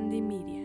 [0.00, 0.62] Media.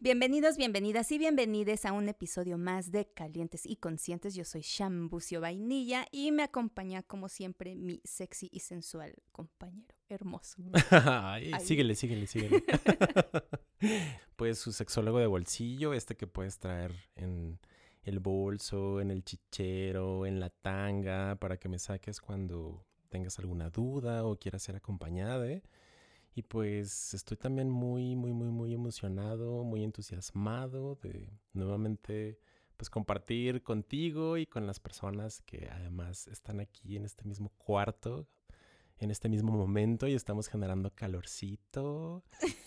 [0.00, 4.34] Bienvenidos, bienvenidas y bienvenides a un episodio más de Calientes y Conscientes.
[4.34, 10.64] Yo soy Shambucio Vainilla y me acompaña como siempre mi sexy y sensual compañero hermoso.
[10.90, 12.64] Ay, síguele, síguele, síguele.
[14.36, 17.60] pues su sexólogo de bolsillo, este que puedes traer en
[18.02, 23.70] el bolso, en el chichero, en la tanga, para que me saques cuando tengas alguna
[23.70, 25.48] duda o quieras ser acompañada.
[25.48, 25.62] ¿eh?
[26.34, 32.40] Y pues estoy también muy, muy, muy, muy emocionado, muy entusiasmado de nuevamente
[32.76, 38.26] pues compartir contigo y con las personas que además están aquí en este mismo cuarto
[38.98, 42.24] en este mismo momento y estamos generando calorcito.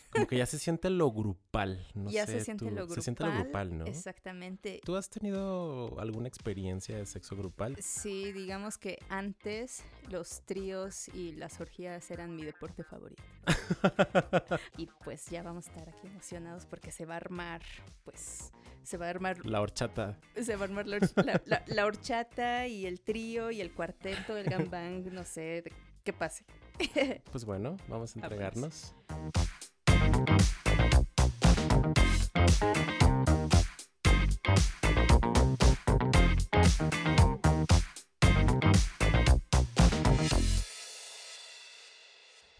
[0.10, 2.96] Como que ya se siente lo grupal, no ya se siente lo grupal.
[2.96, 3.86] Se siente lo grupal, ¿no?
[3.86, 4.82] Exactamente.
[4.84, 7.76] ¿Tú has tenido alguna experiencia de sexo grupal?
[7.80, 13.24] Sí, digamos que antes los tríos y las orgías eran mi deporte favorito.
[14.78, 17.62] y pues ya vamos a estar aquí emocionados porque se va a armar,
[18.04, 18.52] pues
[18.84, 19.46] se va a armar...
[19.46, 20.18] La horchata.
[20.42, 25.14] Se va a armar la, la horchata y el trío y el cuarteto, el gambang,
[25.14, 25.64] no sé,
[26.08, 26.46] que pase.
[27.32, 28.96] Pues bueno, vamos a entregarnos.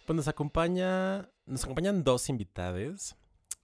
[0.06, 3.16] Pues nos acompaña, nos acompañan dos invitadas.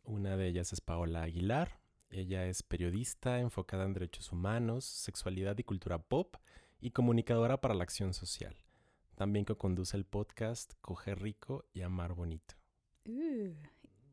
[0.05, 1.81] Una de ellas es Paola Aguilar.
[2.09, 6.37] Ella es periodista enfocada en derechos humanos, sexualidad y cultura pop
[6.79, 8.62] y comunicadora para la acción social
[9.23, 12.55] también que conduce el podcast Coger Rico y Amar Bonito.
[13.05, 13.55] Uh,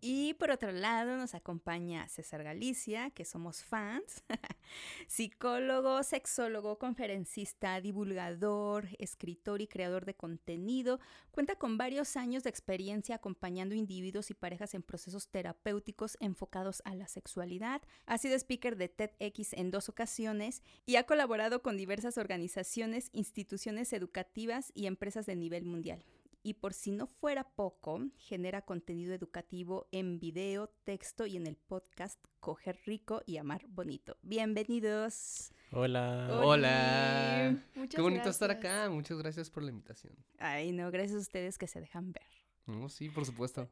[0.01, 4.23] y por otro lado nos acompaña César Galicia, que somos fans,
[5.07, 11.01] psicólogo, sexólogo, conferencista, divulgador, escritor y creador de contenido.
[11.31, 16.95] Cuenta con varios años de experiencia acompañando individuos y parejas en procesos terapéuticos enfocados a
[16.95, 17.83] la sexualidad.
[18.07, 23.93] Ha sido speaker de TEDx en dos ocasiones y ha colaborado con diversas organizaciones, instituciones
[23.93, 26.05] educativas y empresas de nivel mundial
[26.43, 31.57] y por si no fuera poco, genera contenido educativo en video, texto y en el
[31.57, 34.17] podcast Coger Rico y Amar Bonito.
[34.23, 35.53] Bienvenidos.
[35.73, 36.29] Hola.
[36.43, 37.57] Hola.
[37.89, 38.89] Qué bonito estar acá.
[38.91, 40.15] Muchas gracias por la invitación.
[40.39, 42.40] Ay, no, gracias a ustedes que se dejan ver
[42.89, 43.71] sí, por supuesto.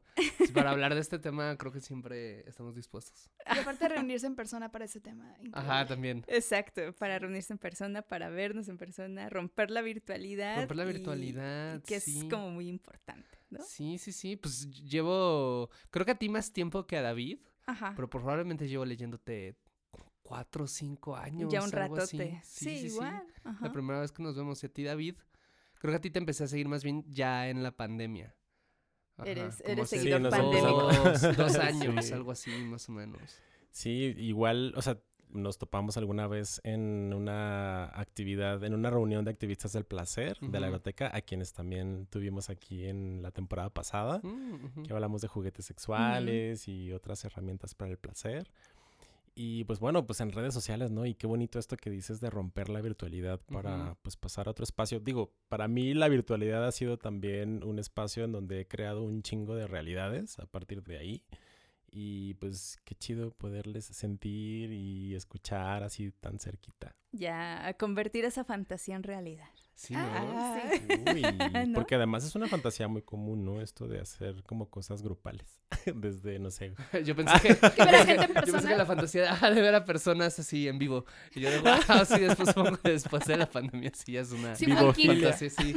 [0.53, 3.29] para hablar de este tema creo que siempre estamos dispuestos.
[3.55, 5.35] Y aparte reunirse en persona para ese tema.
[5.53, 6.23] Ajá, también.
[6.27, 10.57] Exacto, para reunirse en persona, para vernos en persona, romper la virtualidad.
[10.57, 13.63] Romper la virtualidad, Que es como muy importante, ¿no?
[13.63, 14.35] Sí, sí, sí.
[14.35, 17.39] Pues llevo, creo que a ti más tiempo que a David.
[17.65, 17.93] Ajá.
[17.95, 19.55] Pero probablemente llevo leyéndote
[20.23, 21.51] cuatro o cinco años.
[21.51, 22.41] Ya un ratote.
[22.43, 23.23] Sí, igual.
[23.61, 25.15] La primera vez que nos vemos, y a ti, David,
[25.79, 28.35] creo que a ti te empecé a seguir más bien ya en la pandemia
[29.25, 30.91] eres, eres seguidor pandémico.
[31.37, 33.21] Dos, años, algo así, más o menos.
[33.71, 34.99] Sí, igual, o sea,
[35.31, 40.59] nos topamos alguna vez en una actividad, en una reunión de activistas del placer de
[40.59, 45.27] la biblioteca, a quienes también tuvimos aquí en la temporada pasada, mm, que hablamos de
[45.27, 48.51] juguetes sexuales y otras herramientas para el placer.
[49.41, 51.05] Y pues bueno, pues en redes sociales, ¿no?
[51.05, 54.63] Y qué bonito esto que dices de romper la virtualidad para pues pasar a otro
[54.63, 54.99] espacio.
[54.99, 59.23] Digo, para mí la virtualidad ha sido también un espacio en donde he creado un
[59.23, 61.23] chingo de realidades a partir de ahí.
[61.91, 66.95] Y pues qué chido poderles sentir y escuchar así tan cerquita.
[67.11, 69.49] Ya, a convertir esa fantasía en realidad.
[69.79, 70.01] Sí, ¿no?
[70.01, 70.61] Ah,
[71.13, 71.23] Uy,
[71.73, 73.61] Porque además es una fantasía muy común, ¿no?
[73.61, 75.61] Esto de hacer como cosas grupales.
[75.95, 76.73] Desde, no sé.
[77.05, 81.05] yo pensé que, yo pensé que la fantasía de ver a personas así en vivo.
[81.33, 85.49] Y yo digo, wow, sí, después, después de la pandemia sí es una sí, fantasía,
[85.49, 85.73] sí.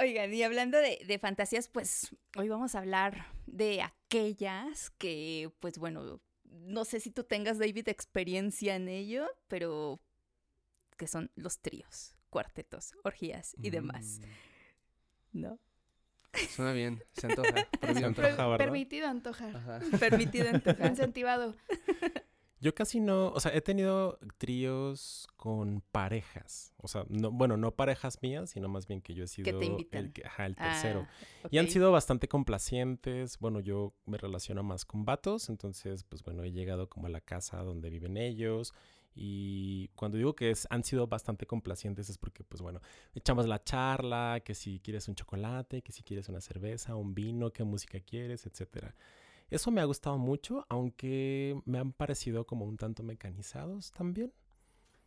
[0.00, 5.78] Oigan, y hablando de, de fantasías, pues hoy vamos a hablar de aquellas que, pues
[5.78, 10.00] bueno, no sé si tú tengas, David, experiencia en ello, pero
[10.96, 14.20] que son los tríos, cuartetos, orgías y demás.
[15.32, 15.40] Mm.
[15.40, 15.58] ¿No?
[16.54, 17.68] Suena bien, se antoja.
[18.56, 19.82] Permitido antojar.
[19.98, 20.86] Permitido antojar.
[20.90, 21.54] Incentivado.
[22.60, 26.74] Yo casi no, o sea, he tenido tríos con parejas.
[26.76, 29.88] O sea, no, bueno, no parejas mías, sino más bien que yo he sido el,
[29.90, 31.06] el tercero.
[31.08, 33.38] Ah, y han sido bastante complacientes.
[33.38, 37.22] Bueno, yo me relaciono más con vatos, entonces, pues bueno, he llegado como a la
[37.22, 38.74] casa donde viven ellos
[39.14, 42.80] y cuando digo que es, han sido bastante complacientes es porque, pues bueno,
[43.14, 47.52] echamos la charla, que si quieres un chocolate, que si quieres una cerveza, un vino,
[47.52, 48.94] qué música quieres, etcétera.
[49.50, 54.32] Eso me ha gustado mucho, aunque me han parecido como un tanto mecanizados también.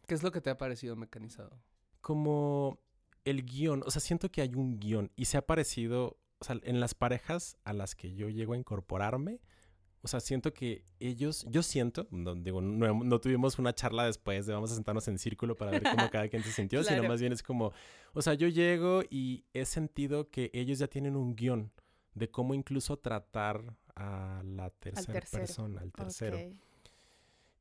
[0.05, 1.57] ¿Qué es lo que te ha parecido mecanizado?
[2.01, 2.79] Como
[3.23, 6.59] el guion, o sea, siento que hay un guion y se ha parecido, o sea,
[6.63, 9.39] en las parejas a las que yo llego a incorporarme,
[10.01, 14.53] o sea, siento que ellos, yo siento, no, digo, no, tuvimos una charla después de
[14.53, 17.31] vamos a sentarnos en círculo para ver cómo cada quien se sintió, sino más bien
[17.31, 17.71] es como,
[18.13, 21.71] o sea, yo llego y he sentido que ellos ya tienen un guion
[22.15, 26.37] de cómo incluso tratar a la tercera persona, al tercero.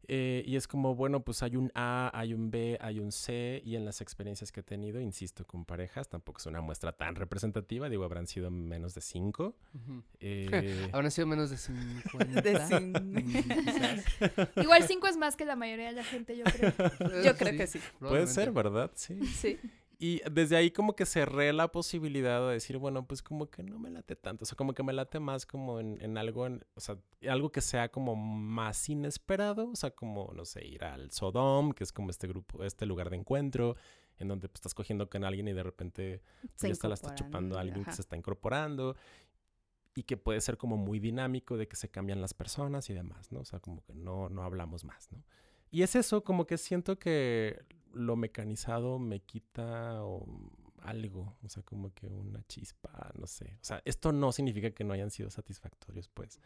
[0.08, 3.62] Eh, y es como, bueno, pues hay un A, hay un B, hay un C,
[3.64, 7.14] y en las experiencias que he tenido, insisto, con parejas, tampoco es una muestra tan
[7.14, 9.54] representativa, digo, habrán sido menos de cinco.
[10.18, 10.90] eh...
[10.92, 12.18] habrán sido menos de cinco.
[12.18, 14.50] De cinco.
[14.60, 16.72] Igual cinco es más que la mayoría de la gente, yo creo.
[17.24, 17.80] Yo creo que sí.
[18.00, 18.90] Puede ser, ¿verdad?
[18.94, 19.24] Sí.
[19.26, 19.58] Sí.
[20.02, 23.78] Y desde ahí como que cerré la posibilidad de decir, bueno, pues como que no
[23.78, 24.42] me late tanto.
[24.42, 27.88] O sea, como que me late más como en, algo, o sea, algo que sea
[27.88, 29.70] como más inesperado.
[29.70, 33.10] O sea, como, no sé, ir al Sodom, que es como este grupo, este lugar
[33.10, 33.76] de encuentro,
[34.18, 37.14] en donde pues, estás cogiendo con alguien y de repente pues, ya está, la está
[37.14, 38.96] chupando a alguien que se está incorporando.
[39.94, 43.30] Y que puede ser como muy dinámico de que se cambian las personas y demás,
[43.30, 43.38] ¿no?
[43.38, 45.22] O sea, como que no, no hablamos más, ¿no?
[45.70, 50.00] Y es eso, como que siento que lo mecanizado me quita
[50.82, 53.56] algo, o sea, como que una chispa, no sé.
[53.60, 56.40] O sea, esto no significa que no hayan sido satisfactorios, pues.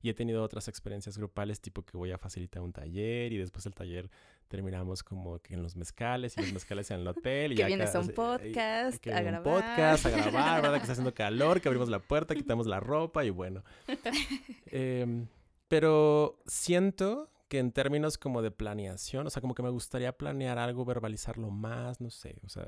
[0.00, 3.64] Y he tenido otras experiencias grupales, tipo que voy a facilitar un taller y después
[3.66, 4.10] el taller
[4.48, 7.52] terminamos como que en los mezcales y los mezcales en el hotel.
[7.52, 9.38] Y que vienes a un podcast, a grabar.
[9.38, 10.76] Un podcast, a grabar, ¿verdad?
[10.78, 13.62] Que está haciendo calor, que abrimos la puerta, quitamos la ropa y bueno.
[14.66, 15.28] Em,
[15.68, 20.58] pero siento que en términos como de planeación, o sea, como que me gustaría planear
[20.58, 22.66] algo, verbalizarlo más, no sé, o sea,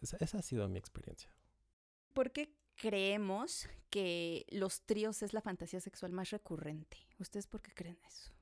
[0.00, 1.28] esa ha sido mi experiencia.
[2.14, 6.96] ¿Por qué creemos que los tríos es la fantasía sexual más recurrente?
[7.18, 8.32] ¿Ustedes por qué creen eso?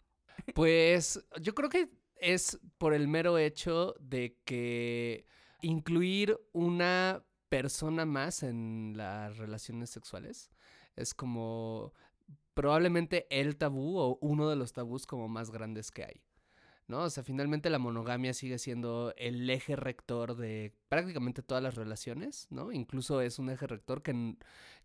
[0.55, 5.26] Pues yo creo que es por el mero hecho de que
[5.62, 10.52] incluir una persona más en las relaciones sexuales
[10.94, 11.93] es como
[12.54, 16.22] probablemente el tabú o uno de los tabús como más grandes que hay.
[16.88, 17.04] ¿no?
[17.04, 22.49] O sea, finalmente la monogamia sigue siendo el eje rector de prácticamente todas las relaciones,
[22.50, 22.72] ¿no?
[22.72, 24.37] Incluso es un eje rector que,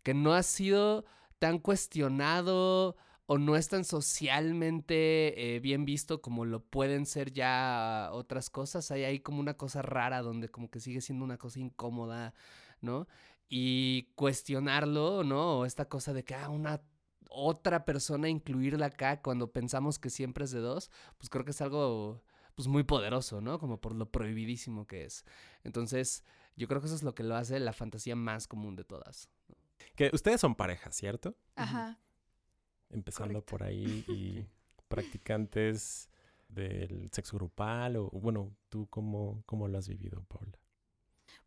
[0.02, 1.04] que no ha sido
[1.38, 8.08] tan cuestionado o no es tan socialmente eh, bien visto como lo pueden ser ya
[8.12, 8.90] otras cosas.
[8.90, 12.32] Hay ahí como una cosa rara donde como que sigue siendo una cosa incómoda,
[12.80, 13.06] ¿no?
[13.50, 15.58] Y cuestionarlo, ¿no?
[15.58, 16.80] O esta cosa de que, ah, una
[17.28, 21.60] otra persona incluirla acá cuando pensamos que siempre es de dos, pues creo que es
[21.60, 22.22] algo
[22.54, 23.58] pues muy poderoso, ¿no?
[23.58, 25.24] Como por lo prohibidísimo que es.
[25.62, 26.24] Entonces,
[26.56, 29.30] yo creo que eso es lo que lo hace la fantasía más común de todas.
[29.94, 31.36] Que ustedes son pareja, ¿cierto?
[31.54, 32.00] Ajá.
[32.90, 34.44] Empezando por ahí y
[34.88, 36.10] practicantes
[36.48, 40.58] del sexo grupal o bueno, ¿tú cómo, cómo lo has vivido, Paula?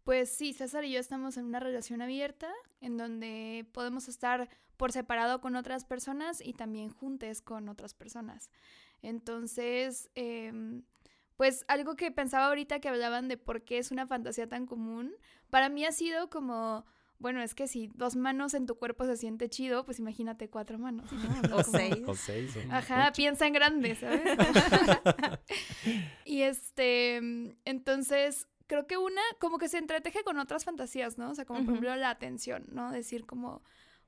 [0.03, 4.91] Pues sí, César y yo estamos en una relación abierta en donde podemos estar por
[4.91, 8.49] separado con otras personas y también juntes con otras personas.
[9.03, 10.83] Entonces, em,
[11.37, 15.13] pues algo que pensaba ahorita que hablaban de por qué es una fantasía tan común,
[15.49, 16.85] para mí ha sido como,
[17.19, 20.79] bueno, es que si dos manos en tu cuerpo se siente chido, pues imagínate cuatro
[20.79, 21.11] manos,
[21.53, 22.03] o, seis.
[22.07, 22.57] o seis.
[22.71, 24.21] Ajá, piensa en grande, ¿sabes?
[26.25, 27.17] y este,
[27.65, 31.31] entonces, creo que una como que se entreteje con otras fantasías, ¿no?
[31.31, 32.89] O sea, como por ejemplo la atención, ¿no?
[32.89, 33.61] Decir como,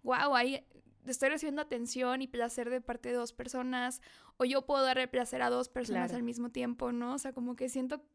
[0.03, 0.65] wow, ahí
[1.05, 4.01] estoy recibiendo atención y placer de parte de dos personas,
[4.37, 7.15] o yo puedo darle placer a dos personas al mismo tiempo, ¿no?
[7.15, 8.05] O sea, como que siento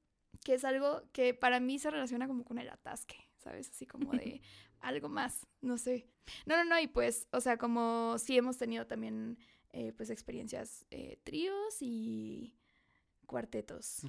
[0.42, 3.68] que es algo que para mí se relaciona como con el atasque, ¿sabes?
[3.68, 4.40] Así como de
[4.80, 6.08] algo más, no sé.
[6.46, 9.36] No, no, no, y pues, o sea, como sí hemos tenido también,
[9.74, 12.57] eh, pues, experiencias eh, tríos y
[13.28, 14.00] cuartetos.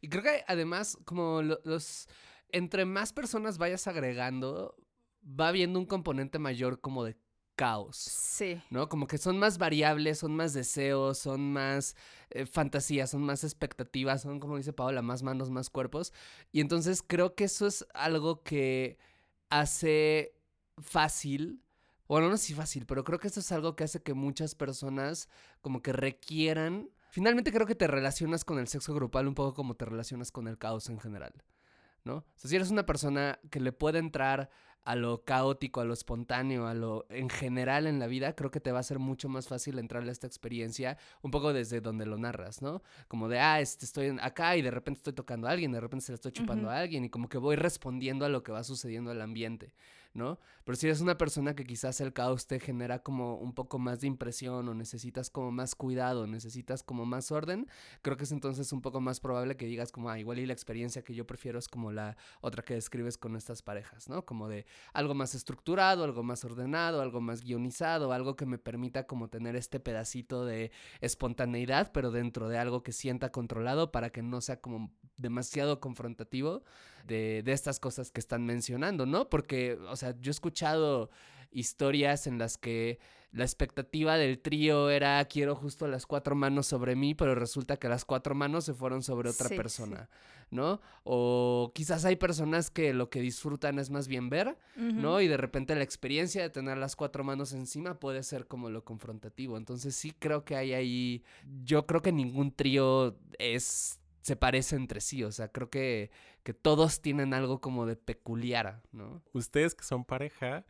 [0.00, 2.08] Y creo que además, como los,
[2.48, 4.74] entre más personas vayas agregando,
[5.22, 7.16] va habiendo un componente mayor como de
[7.54, 7.96] caos.
[7.96, 8.60] Sí.
[8.70, 8.88] ¿No?
[8.88, 11.96] Como que son más variables, son más deseos, son más
[12.30, 16.12] eh, fantasías, son más expectativas, son, como dice Paola, más manos, más cuerpos.
[16.52, 18.98] Y entonces creo que eso es algo que
[19.50, 20.34] hace
[20.78, 21.62] fácil.
[22.06, 24.54] Bueno, no sé si fácil, pero creo que eso es algo que hace que muchas
[24.54, 25.28] personas
[25.60, 29.74] como que requieran Finalmente creo que te relacionas con el sexo grupal un poco como
[29.74, 31.32] te relacionas con el caos en general,
[32.04, 32.16] ¿no?
[32.16, 34.50] O sea, si eres una persona que le puede entrar
[34.84, 38.60] a lo caótico, a lo espontáneo, a lo en general en la vida, creo que
[38.60, 42.06] te va a ser mucho más fácil entrar a esta experiencia un poco desde donde
[42.06, 42.82] lo narras, ¿no?
[43.06, 46.06] Como de, ah, este, estoy acá y de repente estoy tocando a alguien, de repente
[46.06, 48.64] se la estoy chupando a alguien y como que voy respondiendo a lo que va
[48.64, 49.74] sucediendo en el ambiente.
[50.14, 50.38] ¿no?
[50.64, 54.00] Pero si eres una persona que quizás el caos te genera como un poco más
[54.00, 57.66] de impresión o necesitas como más cuidado, necesitas como más orden,
[58.02, 60.52] creo que es entonces un poco más probable que digas como, ah, igual y la
[60.52, 64.24] experiencia que yo prefiero es como la otra que describes con estas parejas, ¿no?
[64.26, 69.06] Como de algo más estructurado, algo más ordenado, algo más guionizado, algo que me permita
[69.06, 70.70] como tener este pedacito de
[71.00, 76.62] espontaneidad, pero dentro de algo que sienta controlado para que no sea como demasiado confrontativo
[77.04, 79.28] de, de estas cosas que están mencionando, ¿no?
[79.28, 81.10] Porque, o sea, yo he escuchado
[81.50, 82.98] historias en las que
[83.30, 87.88] la expectativa del trío era quiero justo las cuatro manos sobre mí, pero resulta que
[87.88, 90.08] las cuatro manos se fueron sobre otra persona,
[90.50, 90.80] ¿no?
[91.04, 95.20] O quizás hay personas que lo que disfrutan es más bien ver, ¿no?
[95.20, 98.84] Y de repente la experiencia de tener las cuatro manos encima puede ser como lo
[98.84, 99.56] confrontativo.
[99.56, 101.24] Entonces sí creo que hay ahí,
[101.62, 106.10] yo creo que ningún trío es se parece entre sí, o sea, creo que,
[106.42, 109.22] que todos tienen algo como de peculiar, ¿no?
[109.32, 110.66] Ustedes que son pareja,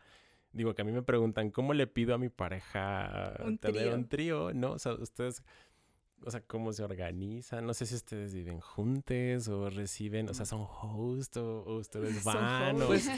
[0.53, 4.53] digo que a mí me preguntan, ¿cómo le pido a mi pareja tener un trío?
[4.55, 4.73] ¿No?
[4.73, 5.43] O sea, ustedes
[6.25, 7.67] o sea, cómo se organizan.
[7.67, 12.83] No sé si ustedes viven juntos o reciben, o sea, son host o, ustedes van.
[12.83, 12.87] O...
[12.87, 13.09] Pues,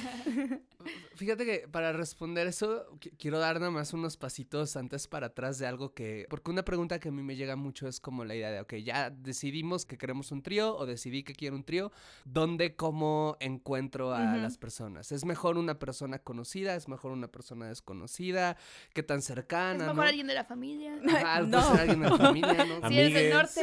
[1.14, 2.87] fíjate que para responder eso,
[3.19, 6.99] quiero dar nada más unos pasitos antes para atrás de algo que, porque una pregunta
[6.99, 9.99] que a mí me llega mucho es como la idea de, ok, ya decidimos que
[9.99, 11.92] queremos un trío o decidí que quiero un trío,
[12.25, 15.12] ¿dónde, cómo encuentro a las personas?
[15.12, 16.75] ¿Es mejor una persona conocida?
[16.75, 18.57] ¿Es mejor una persona desconocida?
[18.92, 19.85] ¿Qué tan cercana?
[19.85, 20.97] ¿Es mejor alguien de la familia?
[21.47, 21.59] no.
[21.59, 22.89] alguien de la familia, ¿no?
[22.99, 23.61] Eres del norte.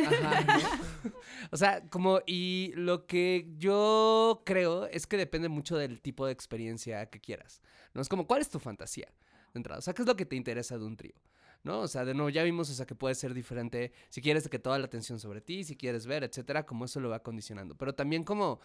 [1.52, 6.34] o sea, como, y lo que yo creo es que depende mucho del tipo de
[6.34, 7.62] experiencia que quieras.
[7.94, 8.02] ¿No?
[8.02, 9.08] Es como, ¿cuál es tu fantasía
[9.54, 9.80] de entrada?
[9.80, 11.16] O sea, ¿qué es lo que te interesa de un trío?
[11.64, 11.82] ¿no?
[11.82, 14.60] O sea, de nuevo, ya vimos, o sea, que puede ser diferente si quieres que
[14.60, 17.76] toda la atención sobre ti, si quieres ver, etcétera, como eso lo va condicionando.
[17.76, 18.60] Pero también como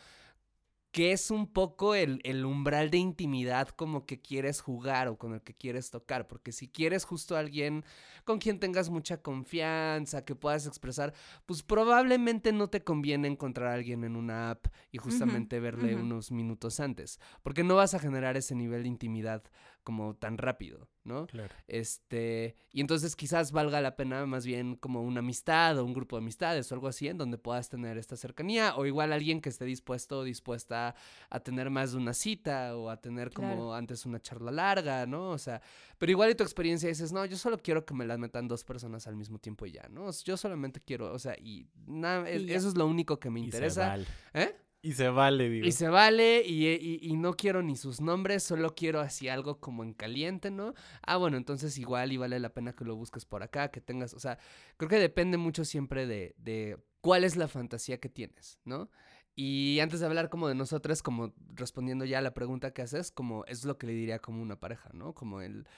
[0.92, 5.32] que es un poco el, el, umbral de intimidad como que quieres jugar o con
[5.32, 7.82] el que quieres tocar, porque si quieres justo a alguien
[8.24, 11.14] con quien tengas mucha confianza, que puedas expresar,
[11.46, 16.30] pues probablemente no te conviene encontrar a alguien en una app y justamente verle unos
[16.30, 19.42] minutos antes, porque no vas a generar ese nivel de intimidad
[19.82, 21.26] como tan rápido, ¿no?
[21.26, 21.54] Claro.
[21.66, 26.16] Este, y entonces quizás valga la pena más bien como una amistad o un grupo
[26.16, 29.48] de amistades o algo así en donde puedas tener esta cercanía o igual alguien que
[29.48, 30.94] esté dispuesto o dispuesta
[31.30, 35.30] a tener más de una cita o a tener como antes una charla larga, ¿no?
[35.30, 35.60] O sea,
[35.98, 38.64] pero igual y tu experiencia dices, no, yo solo quiero que me las metan dos
[38.64, 40.10] personas al mismo tiempo y ya, ¿no?
[40.24, 43.96] Yo solamente quiero, o sea, y nada, eso es lo único que me interesa.
[44.34, 44.54] ¿Eh?
[44.84, 45.64] Y se vale, digo.
[45.64, 49.84] Y se vale, y, y, no quiero ni sus nombres, solo quiero así algo como
[49.84, 50.74] en caliente, ¿no?
[51.02, 54.12] Ah, bueno, entonces igual y vale la pena que lo busques por acá, que tengas,
[54.12, 54.38] o sea,
[54.76, 58.90] creo que depende mucho siempre de, de cuál es la fantasía que tienes, ¿no?
[59.36, 63.12] Y antes de hablar como de nosotras, como respondiendo ya a la pregunta que haces,
[63.12, 65.14] como es lo que le diría como una pareja, ¿no?
[65.14, 65.68] Como el,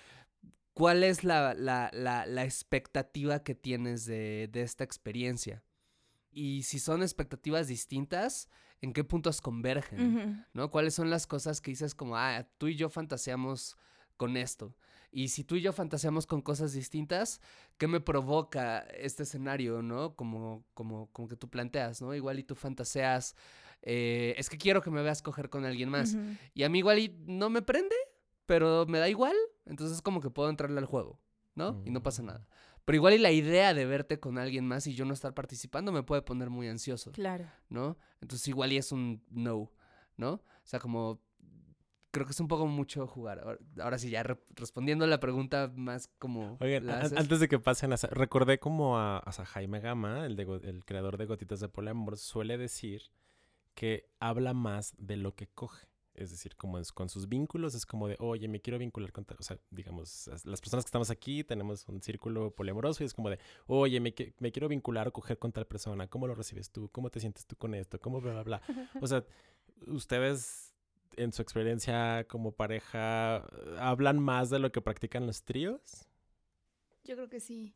[0.73, 5.63] ¿cuál es la, la, la, la expectativa que tienes de, de esta experiencia?
[6.33, 8.49] Y si son expectativas distintas,
[8.85, 10.71] en qué puntos convergen, ¿no?
[10.71, 13.77] ¿Cuáles son las cosas que dices como, ah, tú y yo fantaseamos
[14.19, 14.77] con esto?
[15.11, 17.41] Y si tú y yo fantaseamos con cosas distintas,
[17.79, 20.15] ¿qué me provoca este escenario, no?
[20.17, 22.15] Como, como, como que tú planteas, ¿no?
[22.15, 23.37] Igual y tú fantaseas,
[23.83, 26.17] eh, es que quiero que me veas coger con alguien más.
[26.53, 27.97] Y a mí igual y no me prende,
[28.45, 29.37] pero me da igual.
[29.65, 31.19] Entonces como que puedo entrarle al juego,
[31.55, 31.81] ¿no?
[31.87, 32.27] Y no pasa mm.
[32.27, 32.49] nada.
[32.85, 35.91] Pero igual y la idea de verte con alguien más y yo no estar participando
[35.93, 37.13] me puede poner muy ansioso.
[37.13, 37.47] Claro.
[37.69, 37.99] ¿No?
[38.21, 39.73] Entonces igual y es un no,
[40.17, 40.33] ¿no?
[40.33, 41.23] O sea, como
[42.15, 43.59] creo que es un poco mucho jugar.
[43.81, 46.57] Ahora, sí, ya respondiendo a la pregunta más como...
[46.61, 47.97] Oigan, antes de que pasen a...
[47.97, 52.57] Recordé como a, a Jaime Gama, el, de, el creador de Gotitas de Poliamor, suele
[52.57, 53.11] decir
[53.75, 55.89] que habla más de lo que coge.
[56.15, 59.27] Es decir, como es con sus vínculos, es como de, oye, me quiero vincular con
[59.37, 63.31] O sea, digamos, las personas que estamos aquí tenemos un círculo poliamoroso y es como
[63.31, 66.07] de, oye, me, me quiero vincular o coger con tal persona.
[66.07, 66.89] ¿Cómo lo recibes tú?
[66.91, 67.99] ¿Cómo te sientes tú con esto?
[68.01, 68.63] ¿Cómo bla, bla, bla?
[69.03, 69.25] O sea,
[69.87, 70.75] ustedes
[71.17, 73.39] en su experiencia como pareja
[73.79, 76.07] hablan más de lo que practican los tríos?
[77.05, 77.75] Yo creo que sí.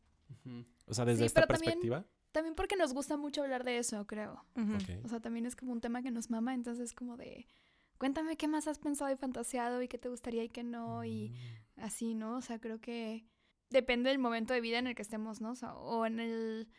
[0.85, 2.05] O sea, desde esta perspectiva.
[2.31, 4.45] También, porque nos gusta mucho hablar de eso, creo.
[5.03, 7.47] O sea, también es como un tema que nos mama, entonces como de
[7.99, 11.29] cuéntame qué más has pensado y fantaseado y qué te gustaría y qué no y
[11.29, 11.81] mm.
[11.81, 12.37] así, ¿no?
[12.37, 13.27] O sea, creo que
[13.69, 15.53] depende del momento de vida en el que estemos, ¿no?
[15.75, 16.69] O, en el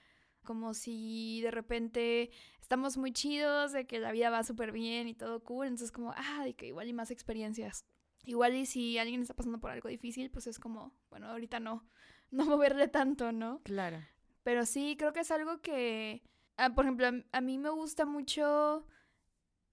[0.43, 5.15] como si de repente estamos muy chidos, de que la vida va súper bien y
[5.15, 7.85] todo cool, entonces como, ah, de que igual y más experiencias.
[8.25, 11.85] Igual y si alguien está pasando por algo difícil, pues es como, bueno, ahorita no,
[12.31, 13.61] no moverle tanto, ¿no?
[13.63, 13.99] Claro.
[14.43, 16.23] Pero sí, creo que es algo que,
[16.57, 18.87] ah, por ejemplo, a, a mí me gusta mucho,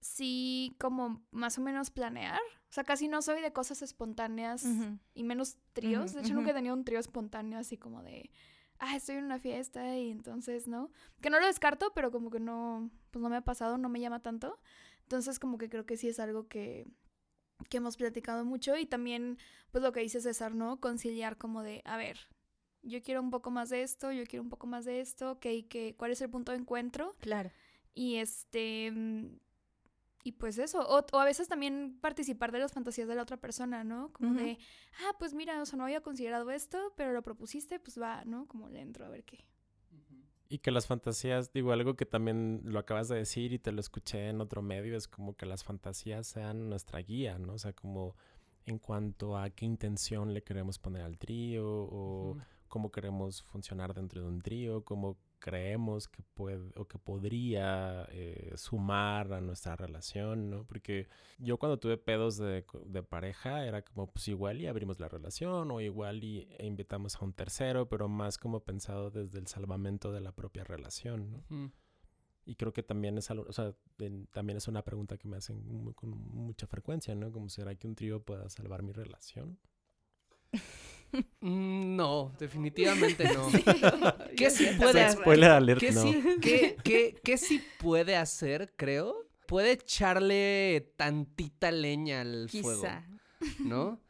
[0.00, 2.40] sí, como más o menos planear.
[2.70, 4.64] O sea, casi no soy de cosas espontáneas
[5.14, 6.12] y menos tríos.
[6.12, 8.30] De hecho, nunca he tenido un trío espontáneo así como de,
[8.78, 10.90] ah, estoy en una fiesta y entonces, ¿no?
[11.20, 14.00] Que no lo descarto, pero como que no, pues no me ha pasado, no me
[14.00, 14.58] llama tanto.
[15.02, 16.86] Entonces, como que creo que sí es algo que,
[17.70, 19.38] que hemos platicado mucho y también,
[19.70, 20.78] pues lo que dice César, ¿no?
[20.78, 22.18] Conciliar como de, a ver,
[22.82, 25.46] yo quiero un poco más de esto, yo quiero un poco más de esto, ok,
[25.68, 27.16] que, ¿cuál es el punto de encuentro?
[27.20, 27.50] Claro.
[27.94, 28.92] Y este.
[30.24, 30.80] Y pues eso.
[30.80, 34.12] O, o a veces también participar de las fantasías de la otra persona, ¿no?
[34.12, 34.58] Como de,
[35.06, 38.46] ah, pues mira, o sea, no había considerado esto, pero lo propusiste, pues va, ¿no?
[38.46, 39.44] Como le entro a ver qué.
[40.50, 43.80] Y que las fantasías, digo, algo que también lo acabas de decir y te lo
[43.80, 47.52] escuché en otro medio, es como que las fantasías sean nuestra guía, ¿no?
[47.52, 48.16] O sea, como
[48.64, 54.22] en cuanto a qué intención le queremos poner al trío o cómo queremos funcionar dentro
[54.22, 60.50] de un trío, cómo creemos que puede o que podría eh, sumar a nuestra relación,
[60.50, 60.64] ¿no?
[60.64, 62.64] Porque yo cuando tuve pedos de,
[63.08, 67.24] pareja era como, pues igual y abrimos la relación o igual y e invitamos a
[67.24, 71.72] un tercero, pero más como pensado desde el salvamento de la propia relación, ¿no?
[72.44, 75.36] Y creo que también es algo, o sea, en- también es una pregunta que me
[75.36, 77.30] hacen mu- con mucha frecuencia, ¿no?
[77.30, 79.58] Como, ¿será que un trío pueda salvar mi relación?
[81.40, 83.48] Mm, No, definitivamente no.
[84.36, 85.20] ¿Qué sí puede hacer?
[85.22, 86.02] Spoiler alert, ¿Qué no.
[86.02, 89.14] sí, qué, qué- qué sí puede hacer, creo?
[89.46, 93.04] Puede echarle tantita leña al fuego, Quizá.
[93.64, 94.00] ¿no?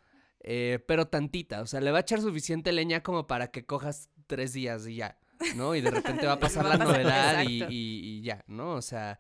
[0.40, 4.08] Eh, pero tantita, o sea, le va a echar suficiente leña como para que cojas
[4.26, 5.18] tres días y ya,
[5.54, 5.74] ¿no?
[5.74, 8.72] Y de repente va a pasar Va a la pasar, novedad y- y ya, ¿no?
[8.72, 9.18] O sea,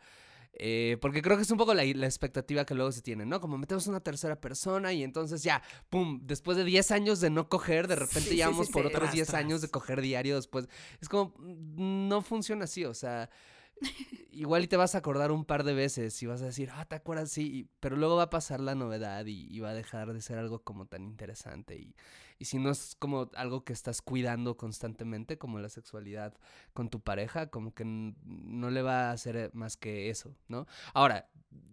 [0.54, 3.40] eh, porque creo que es un poco la, la expectativa que luego se tiene, ¿no?
[3.40, 7.48] Como metemos una tercera persona y entonces ya, pum, después de 10 años de no
[7.48, 10.36] coger, de repente Sí, ya vamos sí, por otros Tras, 10 años de coger diario
[10.36, 10.68] después.
[11.00, 13.30] Es como, mm, no funciona así, o sea,
[14.38, 16.84] igual y te vas a acordar un par de veces y vas a decir, ah,
[16.84, 17.30] ¿te acuerdas?
[17.30, 20.60] Sí, pero luego va a pasar la novedad y, va a dejar de ser algo
[20.62, 21.76] como tan interesante.
[21.76, 21.96] Y,
[22.38, 26.34] y si no es como algo que estás cuidando constantemente, como la sexualidad
[26.72, 30.66] con tu pareja, como que no le va a hacer más que eso, ¿no?
[30.94, 31.28] Ahora,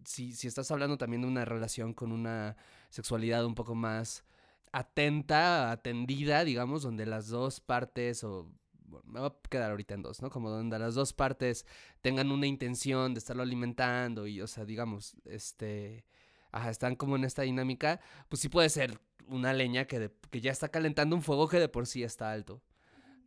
[0.05, 2.57] si, si estás hablando también de una relación con una
[2.89, 4.23] sexualidad un poco más
[4.71, 8.51] atenta, atendida, digamos, donde las dos partes o
[8.95, 10.29] bueno, me voy a quedar ahorita en dos, ¿no?
[10.29, 11.65] Como donde las dos partes
[12.01, 16.05] tengan una intención de estarlo alimentando y, o sea, digamos, este,
[16.51, 20.41] ajá, están como en esta dinámica, pues sí puede ser una leña que, de- que
[20.41, 22.61] ya está calentando un fuego que de por sí está alto,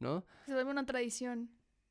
[0.00, 0.24] ¿no?
[0.46, 1.50] Se vuelve una tradición,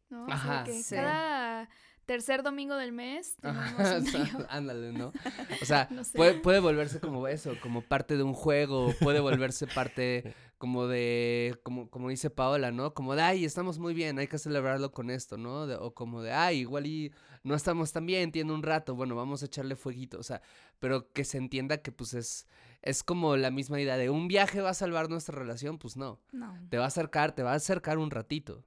[0.10, 0.24] ¿no?
[0.24, 0.96] O sea, Ajá, que sí.
[0.96, 1.70] cada
[2.06, 3.76] tercer domingo del mes Ajá,
[4.40, 5.12] o ándale, ¿no?
[5.62, 6.18] O sea, No sé.
[6.18, 11.60] puede, puede volverse como eso, como parte de un juego, puede volverse parte como de,
[11.64, 12.94] como, como dice Paola, ¿no?
[12.94, 15.68] Como de, ay, estamos muy bien, hay que celebrarlo con esto, ¿no?
[15.68, 19.16] De- o como de, ay, igual y no estamos tan bien, tiene un rato, bueno,
[19.16, 20.42] vamos a echarle fueguito, o sea,
[20.80, 22.48] pero que se entienda que pues es,
[22.82, 26.20] es como la misma idea de un viaje va a salvar nuestra relación, pues no,
[26.32, 26.58] No.
[26.70, 28.66] te va a acercar, te va a acercar un ratito,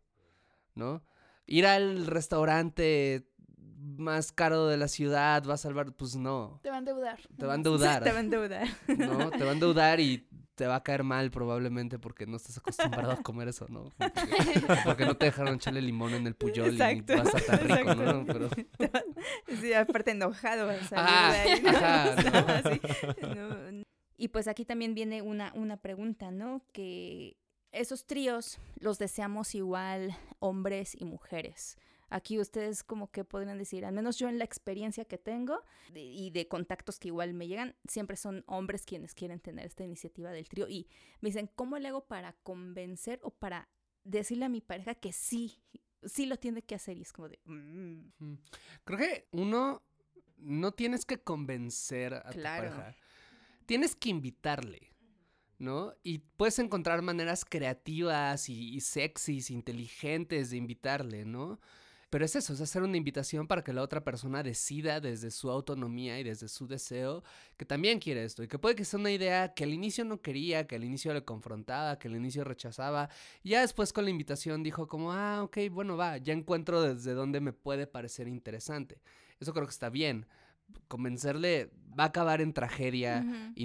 [0.74, 1.02] ¿no?
[1.46, 3.26] Ir al restaurante
[3.96, 7.18] más caro de la ciudad va a salvar, pues no, Te van a endeudar.
[7.36, 8.68] te va a endeudar, Te va a endeudar.
[8.98, 9.30] ¿no?
[9.30, 10.26] Te va a endeudar y
[10.60, 13.84] te va a caer mal probablemente porque no estás acostumbrado a comer eso, ¿no?
[13.96, 14.12] Porque,
[14.84, 17.94] porque no te dejaron echarle limón en el puyol Exacto, y va a estar rico,
[17.94, 18.26] ¿no?
[18.26, 18.50] Pero,
[19.58, 21.68] Sí, aparte enojado vas a salir Ajá, de ahí, ¿no?
[21.70, 22.68] ajá, O sea, ¿no?
[22.68, 22.80] así,
[23.22, 23.84] no.
[24.18, 26.60] Y pues aquí también viene una, una pregunta, ¿no?
[26.74, 27.38] Que
[27.72, 31.78] esos tríos los deseamos igual hombres y mujeres.
[32.10, 36.02] Aquí ustedes como que podrían decir, al menos yo en la experiencia que tengo de-
[36.02, 40.30] y de contactos que igual me llegan, siempre son hombres quienes quieren tener esta iniciativa
[40.32, 40.88] del trío y
[41.20, 43.68] me dicen, ¿cómo le hago para convencer o para
[44.04, 45.62] decirle a mi pareja que sí,
[46.02, 46.98] sí lo tiene que hacer?
[46.98, 48.34] Y es como de, "Mm, Mm.
[48.84, 49.82] Creo que uno
[50.36, 52.70] no tienes que convencer a Claro.
[52.70, 52.96] tu pareja.
[53.66, 54.90] Tienes que invitarle,
[55.58, 55.94] ¿no?
[56.02, 61.60] Y puedes encontrar maneras creativas y, y sexys, inteligentes de invitarle, ¿no?
[62.10, 65.48] Pero es eso, es hacer una invitación para que la otra persona decida desde su
[65.48, 67.22] autonomía y desde su deseo
[67.56, 68.42] que también quiere esto.
[68.42, 71.14] Y que puede que sea una idea que al inicio no quería, que al inicio
[71.14, 73.08] le confrontaba, que al inicio rechazaba.
[73.44, 77.14] Y ya después con la invitación dijo como, ah, ok, bueno, va, ya encuentro desde
[77.14, 79.00] dónde me puede parecer interesante.
[79.38, 80.26] Eso creo que está bien.
[80.88, 83.24] Convencerle va a acabar en tragedia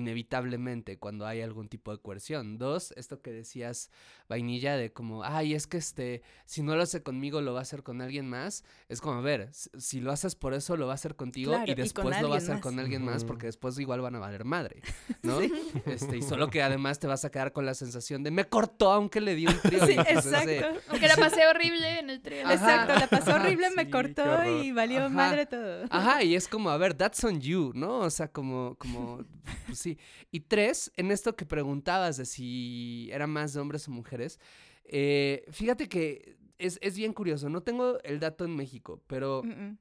[0.09, 2.57] inevitablemente cuando hay algún tipo de coerción.
[2.57, 3.89] Dos, esto que decías,
[4.29, 7.61] vainilla, de como, ay, es que este, si no lo hace conmigo, lo va a
[7.63, 8.63] hacer con alguien más.
[8.89, 11.65] Es como, a ver, si lo haces por eso, lo va a hacer contigo Claro,
[11.67, 12.61] y y con después lo va a hacer más.
[12.61, 14.81] con alguien más porque después igual van a valer madre,
[15.23, 15.39] ¿no?
[15.85, 18.91] Este, y solo que además te vas a quedar con la sensación de, me cortó
[18.91, 19.85] aunque le di un trío.
[19.85, 20.79] Sí, ese- exacto.
[20.89, 22.39] Aunque la pasé horrible en el trío.
[22.41, 25.09] Exacto, la pasó horrible, Sí, me cortó y valió Ajá.
[25.09, 25.85] madre todo.
[25.89, 27.99] Ajá, y es como, a ver, that's on you, ¿no?
[27.99, 29.23] O sea, como, como,
[29.65, 29.97] pues sí.
[30.31, 34.39] Y tres, en esto que preguntabas de si era más de hombres o mujeres,
[34.85, 39.49] eh, fíjate que es, es bien curioso, no tengo el dato en México, pero Mm,
[39.49, 39.77] mm.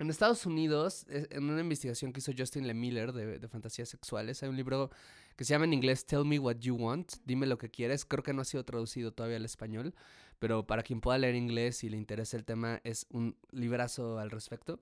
[0.00, 4.42] en Estados Unidos, eh, en una investigación que hizo Justin Lemiller de, de fantasías sexuales,
[4.42, 4.90] hay un libro
[5.36, 8.22] que se llama en inglés Tell Me What You Want, dime lo que quieres, creo
[8.22, 9.94] que no ha sido traducido todavía al español,
[10.38, 14.30] pero para quien pueda leer inglés y le interese el tema, es un librazo al
[14.30, 14.80] respecto.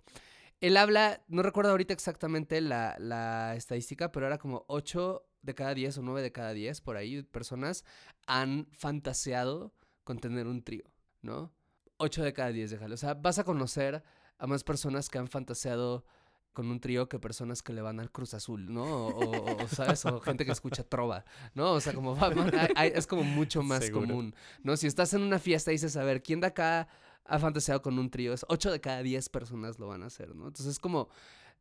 [0.60, 5.74] Él habla, no recuerdo ahorita exactamente la, la estadística, pero era como 8 de cada
[5.74, 7.84] 10 o 9 de cada 10 por ahí personas
[8.26, 9.72] han fantaseado
[10.04, 10.84] con tener un trío,
[11.22, 11.52] ¿no?
[11.98, 12.94] 8 de cada 10, déjalo.
[12.94, 14.02] O sea, vas a conocer
[14.38, 16.04] a más personas que han fantaseado
[16.52, 18.82] con un trío que personas que le van al Cruz Azul, ¿no?
[19.08, 20.04] O, o- ¿sabes?
[20.06, 21.72] O gente que escucha trova, ¿no?
[21.72, 24.06] O sea, como va- va- hay- hay- es como mucho más Seguro.
[24.06, 24.76] común, ¿no?
[24.78, 26.88] Si estás en una fiesta y dices, a ver, ¿quién de acá
[27.28, 28.32] ha fantaseado con un trío?
[28.32, 30.46] Es 8 de cada 10 personas lo van a hacer, ¿no?
[30.46, 31.08] Entonces es como,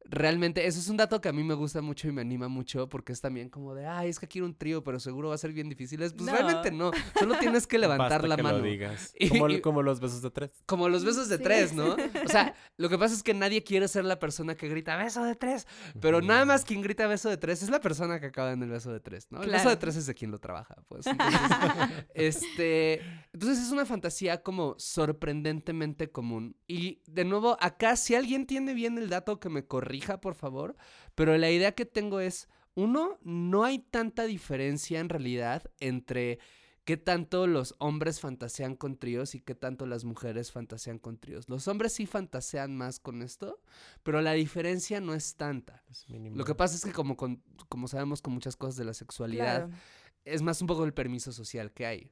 [0.07, 2.87] realmente, eso es un dato que a mí me gusta mucho y me anima mucho
[2.89, 5.37] porque es también como de, ay, es que quiero un trío, pero seguro va a
[5.37, 6.01] ser bien difícil.
[6.01, 6.31] Es, Pues No.
[6.33, 8.57] realmente no, solo tienes que levantar Basta la que mano.
[8.59, 9.13] lo digas.
[9.17, 10.51] Y- Como, y- como los besos de tres.
[10.65, 11.43] Como los besos de Sí.
[11.43, 11.95] tres, ¿no?
[12.25, 15.23] O sea, lo que pasa es que nadie quiere ser la persona que grita beso
[15.23, 15.67] de tres,
[15.99, 18.69] pero nada más quien grita beso de tres es la persona que acaba en el
[18.69, 19.41] beso de tres, ¿no?
[19.43, 21.07] El beso de tres es de quien lo trabaja, pues.
[21.07, 21.39] Entonces,
[22.13, 23.01] este,
[23.33, 26.55] entonces es una fantasía como sorprendentemente común.
[26.67, 29.65] Y de nuevo, acá si alguien tiene bien el dato que me
[29.99, 30.75] corrija, por favor,
[31.15, 36.39] pero la idea que tengo es, uno, no hay tanta diferencia en realidad entre
[36.83, 41.49] qué tanto los hombres fantasean con tríos y qué tanto las mujeres fantasean con tríos.
[41.49, 43.59] Los hombres sí fantasean más con esto,
[44.03, 45.83] pero la diferencia no es tanta.
[45.89, 46.35] Es mínimo.
[46.35, 49.65] Lo que pasa es que como, con- como sabemos con muchas cosas de la sexualidad,
[49.67, 49.81] Claro.
[50.25, 52.11] es más un poco el permiso social que hay.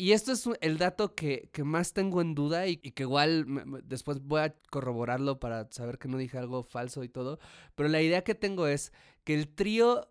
[0.00, 3.46] Y esto es el dato que, que más tengo en duda y, y que igual
[3.46, 7.40] me- me- después voy a corroborarlo para saber que no dije algo falso y todo.
[7.74, 8.92] Pero la idea que tengo es
[9.24, 10.08] que el trío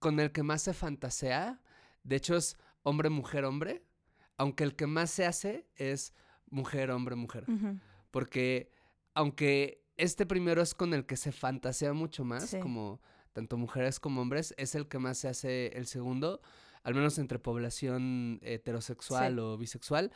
[0.00, 1.62] con el que más se fantasea,
[2.02, 3.84] de hecho es hombre, mujer, hombre,
[4.36, 6.12] aunque el que más se hace es
[6.50, 7.44] mujer, hombre, mujer.
[8.10, 8.72] Porque
[9.14, 12.58] aunque este primero es con el que se fantasea mucho más, Sí.
[12.58, 13.00] como
[13.32, 16.40] tanto mujeres como hombres, es el que más se hace el segundo,
[16.82, 19.40] al menos entre población heterosexual Sí.
[19.40, 20.12] o bisexual,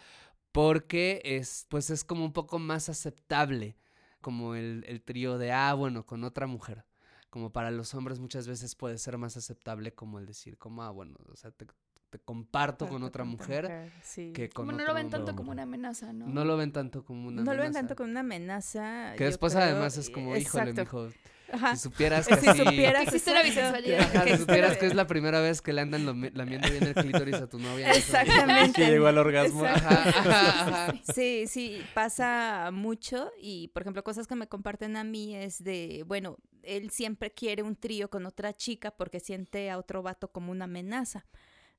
[0.53, 3.77] porque es, pues es como un poco más aceptable,
[4.21, 6.85] como el, el trío de, ah, bueno, con otra mujer.
[7.31, 10.91] Como para los hombres muchas veces puede ser más aceptable como el decir, como, ah,
[10.91, 11.67] bueno, o sea, te,
[12.15, 14.31] te comparto con otra con mujer sí.
[14.33, 15.19] que con no otro lo ven hombre.
[15.19, 16.29] tanto como una amenaza, ¿no?
[16.29, 17.79] No lo ven tanto como una No lo ven amenaza.
[17.81, 19.15] tanto como una amenaza.
[19.17, 21.09] Que después creo, además es como, híjole, mijo,
[21.53, 21.75] Ajá.
[21.77, 22.63] si supieras que Si así...
[22.65, 24.01] supieras Que existe la bisexualidad.
[24.01, 26.95] Ajá, si supieras que es la primera vez que le andan lami- lamiendo bien el
[26.95, 27.91] clítoris a tu novia.
[27.91, 28.73] Exactamente.
[28.85, 29.65] Que llegó al orgasmo.
[29.67, 29.89] Exacto.
[29.89, 30.95] Ajá, ajá, ajá.
[31.13, 36.05] Sí, sí, pasa mucho y, por ejemplo, cosas que me comparten a mí es de,
[36.07, 40.51] bueno, él siempre quiere un trío con otra chica porque siente a otro vato como
[40.53, 41.27] una amenaza,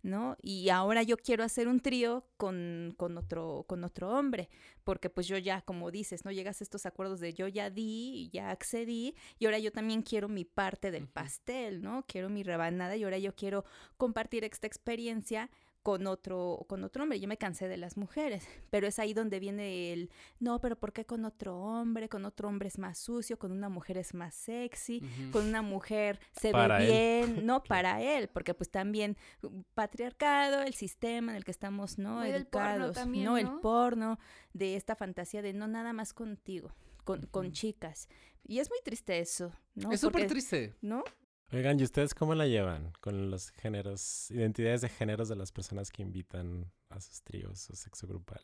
[0.05, 0.37] ¿no?
[0.41, 4.49] Y ahora yo quiero hacer un trío con, con, otro, con otro hombre,
[4.83, 6.31] porque pues yo ya, como dices, ¿no?
[6.31, 10.29] Llegas a estos acuerdos de yo ya di, ya accedí, y ahora yo también quiero
[10.29, 12.05] mi parte del pastel, ¿no?
[12.07, 13.65] Quiero mi rebanada y ahora yo quiero
[13.97, 15.49] compartir esta experiencia
[15.85, 17.19] con otro, con otro hombre.
[17.19, 20.91] Yo me cansé de las mujeres, pero es ahí donde viene el, no, pero ¿por
[20.91, 22.09] qué con otro hombre?
[22.09, 26.19] Con otro hombre es más sucio, con una mujer es más sexy, con una mujer
[26.31, 27.27] se Para ve él.
[27.27, 31.99] bien, no para él, porque pues también uh, patriarcado, el sistema en el que estamos,
[31.99, 32.15] ¿no?
[32.15, 33.37] Muy Educados, también, ¿no?
[33.37, 33.61] El ¿no?
[33.61, 34.17] porno,
[34.53, 38.09] de esta fantasía de no nada más contigo, con, con chicas.
[38.43, 39.91] Y es muy triste eso, ¿no?
[39.91, 40.73] Es súper triste.
[40.81, 41.03] ¿No?
[41.51, 45.91] Oigan, ¿y ustedes cómo la llevan con los géneros, identidades de géneros de las personas
[45.91, 48.41] que invitan a sus tríos o sexo grupal?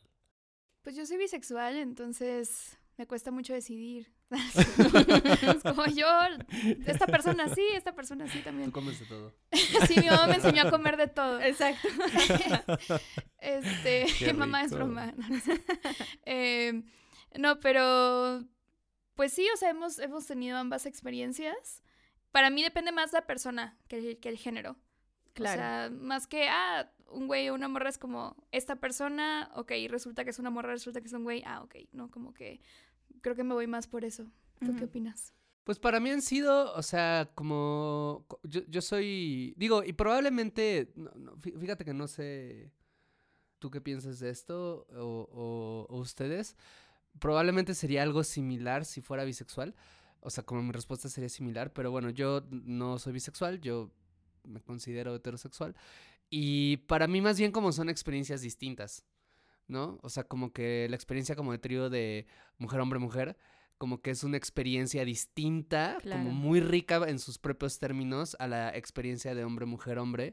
[0.82, 4.12] Pues yo soy bisexual, entonces me cuesta mucho decidir.
[4.30, 6.06] es como yo,
[6.86, 8.70] esta persona sí, esta persona sí Tú también.
[8.70, 9.34] comes de todo.
[9.86, 11.40] Sí, mi mamá me enseñó a comer de todo.
[11.40, 11.88] Exacto.
[13.38, 15.12] Este, Qué mamá es broma.
[16.24, 16.82] Eh,
[17.36, 18.44] no, pero
[19.14, 21.81] pues sí, o sea, hemos, hemos tenido ambas experiencias.
[22.32, 24.76] Para mí depende más la persona que el, que el género.
[25.34, 25.60] Claro.
[25.60, 29.72] O sea, más que, ah, un güey o una morra es como, esta persona, ok,
[29.88, 32.60] resulta que es una morra, resulta que es un güey, ah, ok, no, como que
[33.20, 34.26] creo que me voy más por eso.
[34.64, 35.32] ¿Tú qué opinas?
[35.64, 40.92] Pues para mí han sido, o sea, como co- yo, yo soy, digo, y probablemente,
[40.96, 42.72] no, no, fí- fíjate que no sé
[43.58, 46.56] tú qué piensas de esto o, o- o ustedes,
[47.18, 49.74] probablemente sería algo similar si fuera bisexual,
[50.22, 53.90] o sea, como mi respuesta sería similar, pero bueno, yo no soy bisexual, yo
[54.44, 55.74] me considero heterosexual
[56.30, 59.04] y para mí más bien como son experiencias distintas,
[59.68, 59.98] ¿no?
[60.02, 62.26] O sea, como que la experiencia como de trío de
[62.58, 63.36] mujer, hombre, mujer,
[63.78, 66.22] como que es una experiencia distinta, Claro.
[66.22, 70.32] como muy rica en sus propios términos a la experiencia de hombre, mujer, hombre,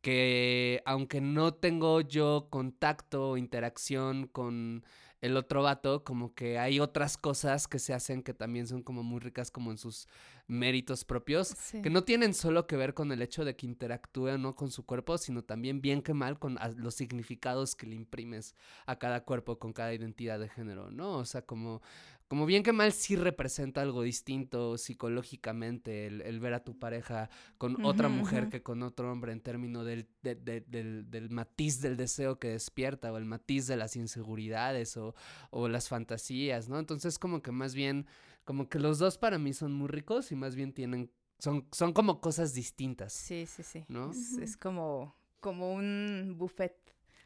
[0.00, 4.84] que aunque no tengo yo contacto o interacción con
[5.24, 9.02] el otro vato, como que hay otras cosas que se hacen que también son como
[9.02, 10.06] muy ricas como en sus
[10.46, 11.80] méritos propios, Sí.
[11.80, 14.70] que no tienen solo que ver con el hecho de que interactúe o no con
[14.70, 19.24] su cuerpo, sino también bien que mal con los significados que le imprimes a cada
[19.24, 21.16] cuerpo con cada identidad de género, ¿no?
[21.16, 21.80] O sea, como,
[22.28, 27.28] como bien que mal sí representa algo distinto psicológicamente el, el ver a tu pareja
[27.58, 31.80] con otra mujer que con otro hombre en términos del, de- de- del, del matiz
[31.80, 35.14] del deseo que despierta o el matiz de las inseguridades o,
[35.50, 36.78] o las fantasías, ¿no?
[36.78, 38.06] Entonces como que más bien,
[38.44, 41.92] como que los dos para mí son muy ricos y más bien tienen, son, son
[41.92, 43.12] como cosas distintas.
[43.12, 43.84] Sí, sí, sí.
[43.88, 44.10] ¿No?
[44.10, 46.74] Es, es como, como un buffet,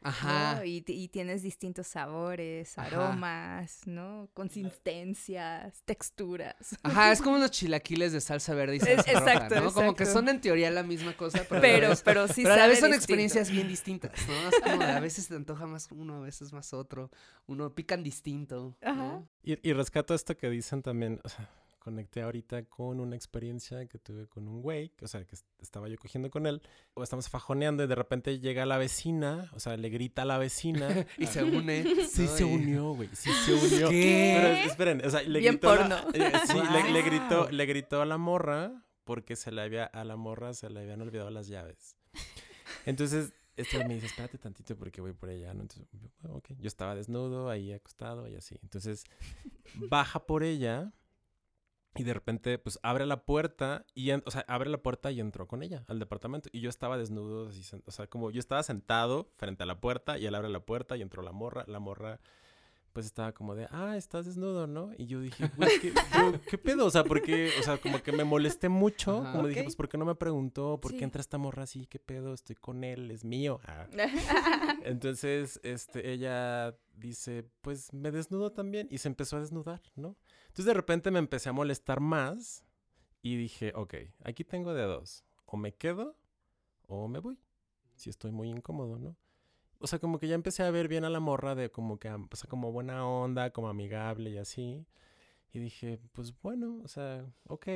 [0.01, 0.09] ¿no?
[0.09, 0.65] Ajá.
[0.65, 2.87] Y, y tienes distintos sabores, Ajá.
[2.87, 4.29] aromas, ¿no?
[4.33, 6.55] Consistencias, texturas.
[6.83, 9.73] Ajá, es como los chilaquiles de salsa verde y Es- salsa roja, exacto, ¿no?
[9.73, 10.19] Como que exacto.
[10.19, 12.67] son en teoría la misma cosa, pero, a Pero, vez- pero sí pero a la
[12.67, 12.95] vez son distinto.
[12.97, 14.49] experiencias bien distintas, ¿no?
[14.49, 17.09] Es como de a veces te antoja más uno, a veces más otro.
[17.47, 19.23] Uno pican distinto, Ajá.
[19.43, 21.49] Y, y rescato esto que dicen también, o sea,
[21.89, 25.87] conecté ahorita con una experiencia que tuve con un güey, o sea, que est- estaba
[25.89, 26.61] yo cogiendo con él,
[26.93, 30.37] o estamos fajoneando y de repente llega la vecina, o sea, le grita a la
[30.37, 30.87] vecina.
[31.17, 32.05] Y se une.
[32.05, 32.27] Sí ¿no?
[32.37, 33.89] se unió, güey, sí se unió.
[33.89, 34.37] ¿Qué?
[34.39, 36.11] Pero esperen, o sea, le Bien gritó la- porno.
[36.13, 37.51] eh, sí, le, le gritó, Guau.
[37.51, 41.01] le gritó a la morra porque se le había, a la morra se le habían
[41.01, 41.95] olvidado las llaves.
[42.85, 45.63] Entonces, este me dice, espérate tantito porque voy por ella, ¿no?
[45.63, 46.51] Entonces, yo, "Ah, ok.
[46.59, 48.57] Yo estaba desnudo, ahí acostado y así.
[48.63, 49.03] Entonces,
[49.75, 50.93] baja por ella
[51.95, 55.47] y de repente, pues, abre la puerta y, o sea, abre la puerta y entró
[55.47, 56.49] con ella al departamento.
[56.53, 60.17] Y yo estaba desnudo, así, o sea, como yo estaba sentado frente a la puerta
[60.17, 61.65] y él abre la puerta y entró la morra.
[61.67, 62.19] La morra,
[62.93, 64.91] pues, estaba como de, ah, estás desnudo, ¿no?
[64.97, 66.85] Y yo dije, güey, ¿qué, yo, ¿qué pedo?
[66.85, 69.21] O sea, porque, o sea, como que me molesté mucho.
[69.23, 69.31] Ajá.
[69.33, 70.79] Como dije, pues, ¿por qué no me preguntó?
[70.79, 70.97] ¿Por Sí.
[70.99, 71.85] qué entra esta morra así?
[71.87, 72.33] ¿Qué pedo?
[72.33, 73.59] Estoy con él, es mío.
[73.65, 73.87] Ah.
[74.83, 78.87] Entonces, este, ella dice, pues me desnudo también.
[78.91, 80.15] Y se empezó a desnudar, ¿no?
[80.49, 82.63] Entonces de repente me empecé a molestar más
[83.21, 85.23] y dije, ok, aquí tengo de dos.
[85.45, 86.15] O me quedo
[86.87, 87.37] o me voy.
[87.95, 89.15] Si estoy muy incómodo, ¿no?
[89.79, 92.09] O sea, como que ya empecé a ver bien a la morra de como que,
[92.09, 94.85] o sea, como buena onda, como amigable y así.
[95.53, 97.67] Y dije, pues bueno, o sea, ok.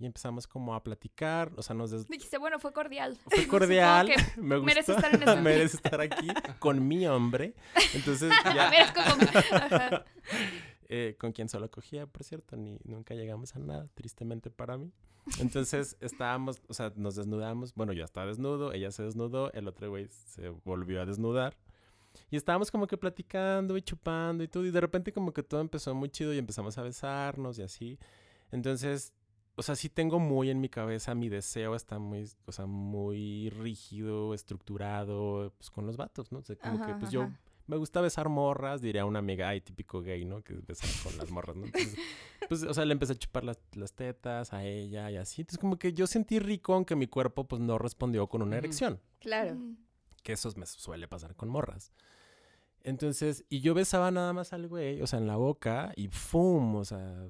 [0.00, 3.18] Y empezamos como a platicar, o sea, nos des- Dijiste, bueno, fue cordial.
[3.26, 6.28] fue cordial, me gusta, merece estar en este- merece estar aquí
[6.60, 7.54] con mi hombre.
[7.94, 9.22] Entonces ya, como...
[9.56, 10.04] Ajá.
[10.88, 14.92] Eh, con quien solo cogía, por cierto, ni nunca llegamos a nada, tristemente para mí.
[15.38, 19.90] Entonces estábamos, o sea, nos desnudamos, bueno, yo estaba desnudo, ella se desnudó, el otro
[19.90, 21.56] güey se volvió a desnudar.
[22.30, 25.60] Y estábamos como que platicando y chupando y todo, y de repente como que todo
[25.60, 27.98] empezó muy chido y empezamos a besarnos y así.
[28.50, 29.12] Entonces,
[29.56, 33.50] o sea, sí tengo muy en mi cabeza, mi deseo está muy, o sea, muy
[33.50, 36.38] rígido, estructurado, pues con los vatos, ¿no?
[36.38, 37.28] O sea, como que Ajá, pues yo.
[37.68, 40.42] Me gusta besar morras, diría una amiga, ay, típico gay, ¿no?
[40.42, 41.66] Que besan con las morras, ¿no?
[41.66, 41.98] Entonces,
[42.48, 45.42] pues, o sea, le empecé a chupar las, las tetas a ella y así.
[45.42, 49.00] Entonces, como que yo sentí rico, aunque mi cuerpo, pues, no respondió con una erección.
[49.20, 49.54] Claro.
[49.54, 49.76] Mm.
[50.22, 51.92] Que eso me suele pasar con morras.
[52.82, 56.76] Entonces, y yo besaba nada más al güey, o sea, en la boca y ¡fum!
[56.76, 57.28] O sea,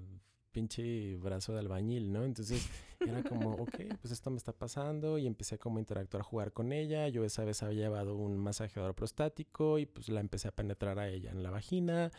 [0.53, 2.25] pinche brazo de albañil, ¿no?
[2.25, 2.69] Entonces,
[3.09, 6.53] era como, ok, pues esto me está pasando y empecé como a interactuar, a jugar
[6.53, 7.09] con ella.
[7.09, 11.09] Yo esa vez había llevado un masajeador prostático y pues la empecé a penetrar a
[11.09, 12.11] ella en la vagina.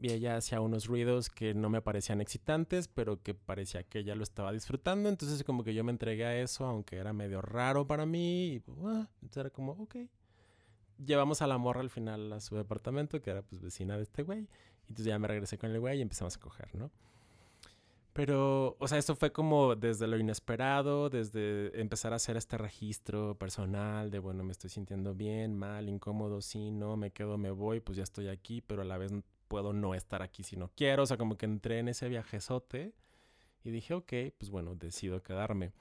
[0.00, 4.14] Y ella hacía unos ruidos que no me parecían excitantes, pero que parecía que ella
[4.14, 5.08] lo estaba disfrutando.
[5.08, 8.54] Entonces como que yo me entregué a eso, aunque era medio raro para mí.
[8.54, 9.96] Y, pues, ah, entonces era como, ok.
[11.04, 14.22] Llevamos a la morra al final a su departamento, que era pues vecina de este
[14.22, 14.48] güey.
[14.82, 16.90] Entonces ya me regresé con el güey y empezamos a coger, ¿no?
[18.12, 23.38] Pero, o sea, esto fue como desde lo inesperado, desde empezar a hacer este registro
[23.38, 27.80] personal de, bueno, me estoy sintiendo bien, mal, incómodo, sí, no, me quedo, me voy,
[27.80, 29.12] pues ya estoy aquí, pero a la vez
[29.48, 31.04] puedo no estar aquí si no quiero.
[31.04, 32.92] O sea, como que entré en ese viajezote
[33.64, 35.72] y dije, ok, pues bueno, decido quedarme.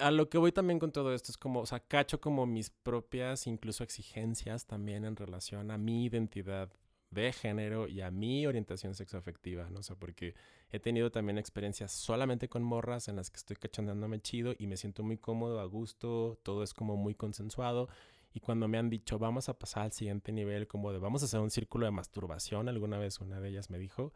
[0.00, 2.70] A lo que voy también con todo esto es como, o sea, cacho como mis
[2.70, 6.70] propias incluso exigencias también en relación a mi identidad
[7.10, 9.80] de género y a mi orientación sexoafectiva, ¿no?
[9.80, 10.34] O sea, porque
[10.70, 14.76] he tenido también experiencias solamente con morras en las que estoy cachandándome chido y me
[14.76, 17.88] siento muy cómodo, a gusto, todo es como muy consensuado.
[18.34, 21.24] Y cuando me han dicho, vamos a pasar al siguiente nivel, como de vamos a
[21.24, 24.12] hacer un círculo de masturbación, alguna vez una de ellas me dijo,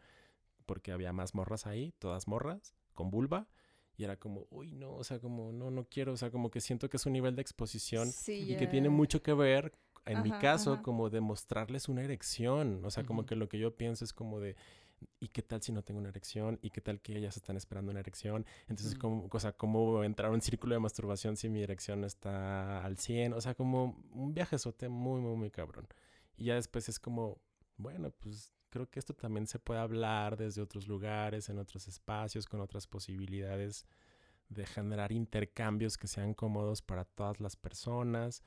[0.65, 3.47] porque había más morras ahí, todas morras, con vulva.
[3.95, 6.61] Y era como, uy, no, o sea, como, no, no quiero, o sea, como que
[6.61, 9.71] siento que es un nivel de exposición y que tiene mucho que ver
[10.05, 12.83] en mi caso, como de mostrarles una erección.
[12.83, 14.55] O sea, como que lo que yo pienso es como de,
[15.19, 16.59] ¿y qué tal si no tengo una erección?
[16.61, 18.45] ¿Y qué tal que ellas están esperando una erección?
[18.67, 22.83] Entonces, como, o sea, ¿cómo entrar a un círculo de masturbación si mi erección está
[22.83, 23.33] al 100?
[23.33, 25.87] O sea, como un viajezote muy, muy, muy cabrón.
[26.35, 27.41] Y ya después es como,
[27.77, 32.47] bueno, pues creo que esto también se puede hablar desde otros lugares, en otros espacios,
[32.47, 33.85] con otras posibilidades
[34.49, 38.43] de generar intercambios que sean cómodos para todas las personas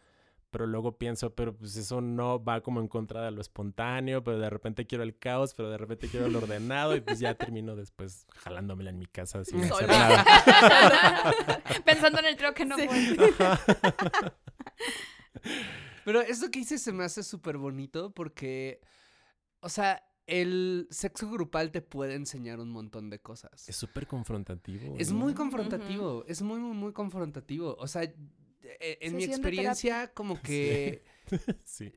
[0.56, 4.38] pero luego pienso, pero pues eso no va como en contra de lo espontáneo, pero
[4.38, 7.76] de repente quiero el caos, pero de repente quiero lo ordenado y pues ya termino
[7.76, 10.24] después jalándomela en mi casa sin hacer nada.
[11.84, 12.74] Pensando en el trío que no
[16.06, 18.80] Pero eso que hice se me hace súper bonito porque,
[19.60, 23.68] o sea, el sexo grupal te puede enseñar un montón de cosas.
[23.68, 24.96] Es súper confrontativo.
[24.98, 27.76] Es muy confrontativo, es muy, muy, muy confrontativo.
[27.78, 28.10] O sea,
[28.80, 31.04] en mi experiencia, como que...
[31.64, 31.92] sí.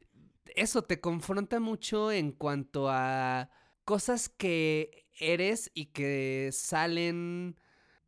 [0.55, 3.49] Eso te confronta mucho en cuanto a
[3.85, 7.59] cosas que eres y que salen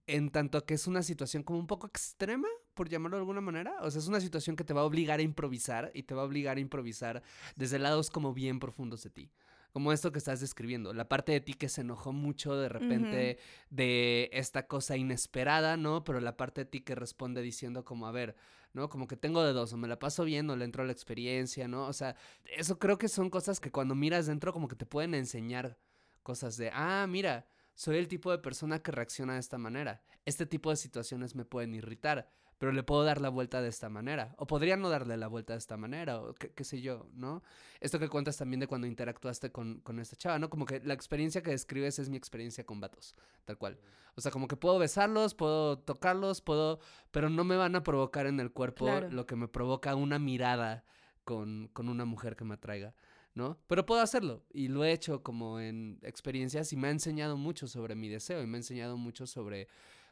[0.08, 3.76] en tanto que es una situación como un poco extrema, por llamarlo de alguna manera.
[3.82, 6.24] O sea, es una situación que te va a obligar a improvisar y te va
[6.24, 7.22] a obligar a improvisar
[7.56, 9.32] desde lados como bien profundos de ti
[9.72, 13.40] como esto que estás describiendo, la parte de ti que se enojó mucho de repente
[13.70, 16.04] de esta cosa inesperada, ¿no?
[16.04, 18.36] Pero la parte de ti que responde diciendo como, a ver,
[18.74, 18.90] ¿no?
[18.90, 20.92] Como que tengo de dos, o me la paso bien o le entro a la
[20.92, 21.88] experiencia, ¿no?
[21.88, 25.14] O sea, eso creo que son cosas que cuando miras dentro como que te pueden
[25.14, 25.78] enseñar
[26.24, 30.04] cosas de, ah, mira, soy el tipo de persona que reacciona de esta manera.
[30.26, 32.30] Este tipo de situaciones me pueden irritar
[32.62, 34.36] pero le puedo dar la vuelta de esta manera.
[34.38, 37.42] O podría no darle la vuelta de esta manera, o qué, sé yo, ¿no?
[37.80, 40.52] Esto que cuentas también de cuando interactuaste con, con, esta chava, ¿no?
[40.52, 43.80] Como que la experiencia que describes es mi experiencia con vatos, tal cual.
[44.14, 48.28] O sea, como que puedo besarlos, puedo tocarlos, puedo, pero no me van a provocar
[48.28, 50.86] en el cuerpo lo que me provoca una mirada
[51.24, 52.94] con, con una mujer que me atraiga.
[53.34, 53.58] ¿no?
[53.66, 57.68] Pero puedo hacerlo y lo he hecho como en experiencias y me ha enseñado mucho
[57.68, 59.68] sobre mi deseo y me ha enseñado mucho sobre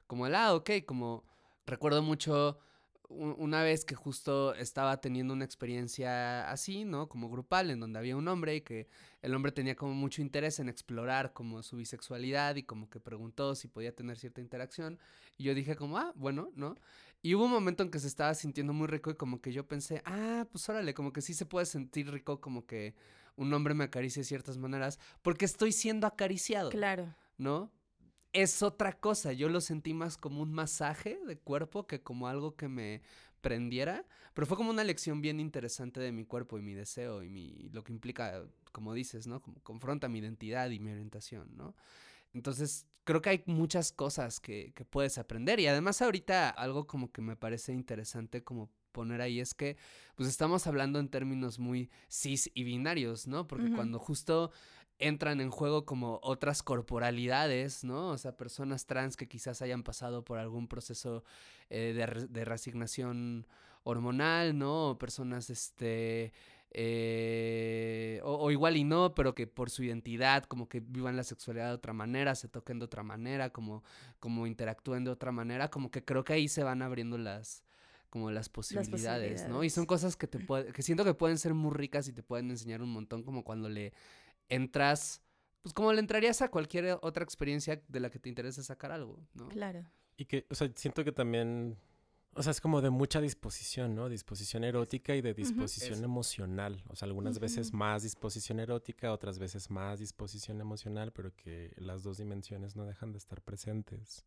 [0.08, 1.26] como el, ah, ok, como
[1.70, 2.60] Recuerdo mucho
[3.10, 7.10] una vez que justo estaba teniendo una experiencia así, ¿no?
[7.10, 8.88] Como grupal, en donde había un hombre y que
[9.24, 13.56] el hombre tenía como mucho interés en explorar como su bisexualidad y como que preguntó
[13.56, 15.00] si podía tener cierta interacción.
[15.38, 16.76] Y yo dije como, ah, bueno, ¿no?
[17.24, 19.68] Y hubo un momento en que se estaba sintiendo muy rico y como que yo
[19.68, 22.94] pensé, ah, pues órale, como que sí se puede sentir rico como que
[23.36, 26.70] un hombre me acaricie de ciertas maneras porque estoy siendo acariciado.
[26.70, 27.16] Claro.
[27.38, 27.72] ¿No?
[28.34, 29.34] Es otra cosa.
[29.34, 33.02] Yo lo sentí más como un masaje de cuerpo que como algo que me
[33.42, 34.06] prendiera.
[34.34, 37.70] Pero fue como una lección bien interesante de mi cuerpo y mi deseo y mi,
[37.72, 39.42] lo que implica, como dices, ¿no?
[39.42, 41.76] Como confronta mi identidad y mi orientación, ¿no?
[42.34, 45.60] Entonces, creo que hay muchas cosas que, que puedes aprender.
[45.60, 49.78] Y además ahorita algo como que me parece interesante como poner ahí es que
[50.16, 53.48] pues estamos hablando en términos muy cis y binarios, ¿no?
[53.48, 54.52] Porque cuando justo
[55.00, 58.10] entran en juego como otras corporalidades, ¿no?
[58.10, 61.24] O sea, personas trans que quizás hayan pasado por algún proceso
[61.70, 61.94] eh,
[62.30, 63.48] de, resignación
[63.84, 64.90] hormonal, ¿no?
[64.90, 66.34] O personas, este,
[66.72, 71.70] eh, o, igual y no, pero que por su identidad, como que vivan la sexualidad
[71.70, 73.84] de otra manera, se toquen de otra manera, como,
[74.20, 77.64] como interactúen de otra manera, como que creo que ahí se van abriendo las
[78.10, 79.64] como las posibilidades, ¿no?
[79.64, 80.40] Y son cosas que te
[80.74, 83.70] que siento que pueden ser muy ricas y te pueden enseñar un montón, como cuando
[83.70, 83.94] le
[84.50, 85.22] entras,
[85.62, 89.22] pues como le entrarías a cualquier otra experiencia de la que te interese sacar algo,
[89.34, 89.48] ¿no?
[89.50, 89.86] Claro.
[90.18, 91.78] Y que, o sea, siento que también,
[92.34, 94.10] o sea, es como de mucha disposición, ¿no?
[94.10, 96.84] Disposición erótica y de disposición emocional.
[96.90, 102.04] O sea, algunas veces más disposición erótica, otras veces más disposición emocional, pero que las
[102.04, 104.26] dos dimensiones no dejan de estar presentes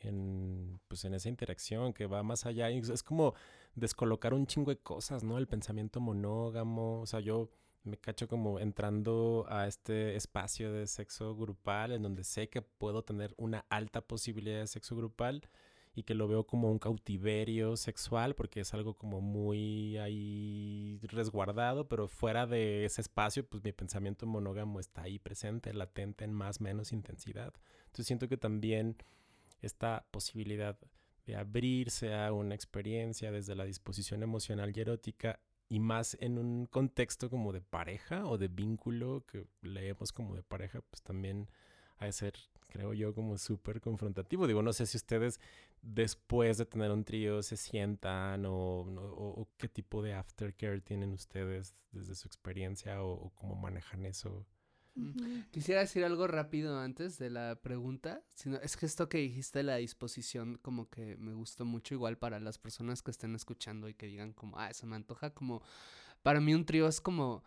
[0.00, 2.68] en, pues, en esa interacción que va más allá.
[2.68, 3.34] Es como
[3.74, 5.38] descolocar un chingo de cosas, ¿no?
[5.38, 7.50] El pensamiento monógamo, o sea, yo
[7.84, 13.02] me cacho como entrando a este espacio de sexo grupal en donde sé que puedo
[13.02, 15.48] tener una alta posibilidad de sexo grupal
[15.94, 21.88] y que lo veo como un cautiverio sexual porque es algo como muy ahí resguardado,
[21.88, 26.60] pero fuera de ese espacio, pues mi pensamiento monógamo está ahí presente, latente en más
[26.60, 27.52] menos intensidad.
[27.80, 28.96] Entonces siento que también
[29.60, 30.78] esta posibilidad
[31.26, 36.66] de abrirse a una experiencia desde la disposición emocional y erótica y más en un
[36.66, 41.48] contexto como de pareja o de vínculo que leemos como de pareja, pues también
[41.98, 42.34] ha de ser,
[42.68, 44.46] creo yo, como súper confrontativo.
[44.46, 45.40] Digo, no sé si ustedes
[45.82, 51.74] después de tener un trío se sientan o, o, qué tipo de aftercare tienen ustedes
[51.90, 54.46] desde su experiencia o, cómo manejan eso.
[55.50, 58.22] Quisiera decir algo rápido antes de la pregunta.
[58.34, 62.40] Sino, es que esto que dijiste, la disposición, como que me gustó mucho, igual para
[62.40, 65.62] las personas que estén escuchando y que digan como, ah, eso me antoja, como,
[66.22, 67.42] para mí un trío es como,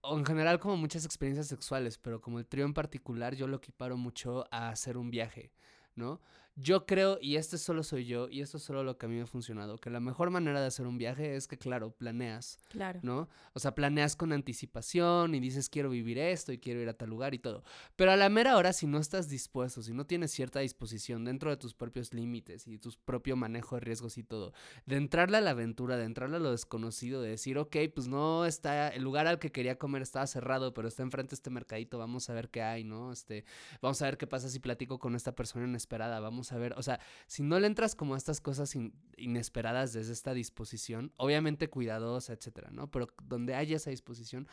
[0.00, 3.56] o en general como muchas experiencias sexuales, pero como el trío en particular, yo lo
[3.56, 5.52] equiparo mucho a hacer un viaje,
[5.94, 6.20] ¿no?
[6.54, 9.16] Yo creo, y este solo soy yo, y esto es solo lo que a mí
[9.16, 12.58] me ha funcionado, que la mejor manera de hacer un viaje es que, claro, planeas.
[12.68, 13.00] Claro.
[13.02, 13.28] ¿No?
[13.54, 17.08] O sea, planeas con anticipación y dices, quiero vivir esto y quiero ir a tal
[17.08, 17.64] lugar y todo.
[17.96, 21.48] Pero a la mera hora, si no estás dispuesto, si no tienes cierta disposición dentro
[21.48, 24.52] de tus propios límites y tu propio manejo de riesgos y todo,
[24.84, 28.44] de entrarle a la aventura, de entrarle a lo desconocido, de decir, ok, pues no
[28.44, 32.28] está, el lugar al que quería comer estaba cerrado, pero está enfrente este mercadito, vamos
[32.28, 33.10] a ver qué hay, ¿no?
[33.10, 33.44] Este,
[33.80, 36.82] vamos a ver qué pasa si platico con esta persona inesperada, vamos a ver, o
[36.82, 38.74] sea, si no le entras como a estas cosas
[39.16, 42.90] inesperadas desde esta disposición, obviamente cuidadosa, etcétera, ¿no?
[42.90, 44.48] Pero donde haya esa disposición,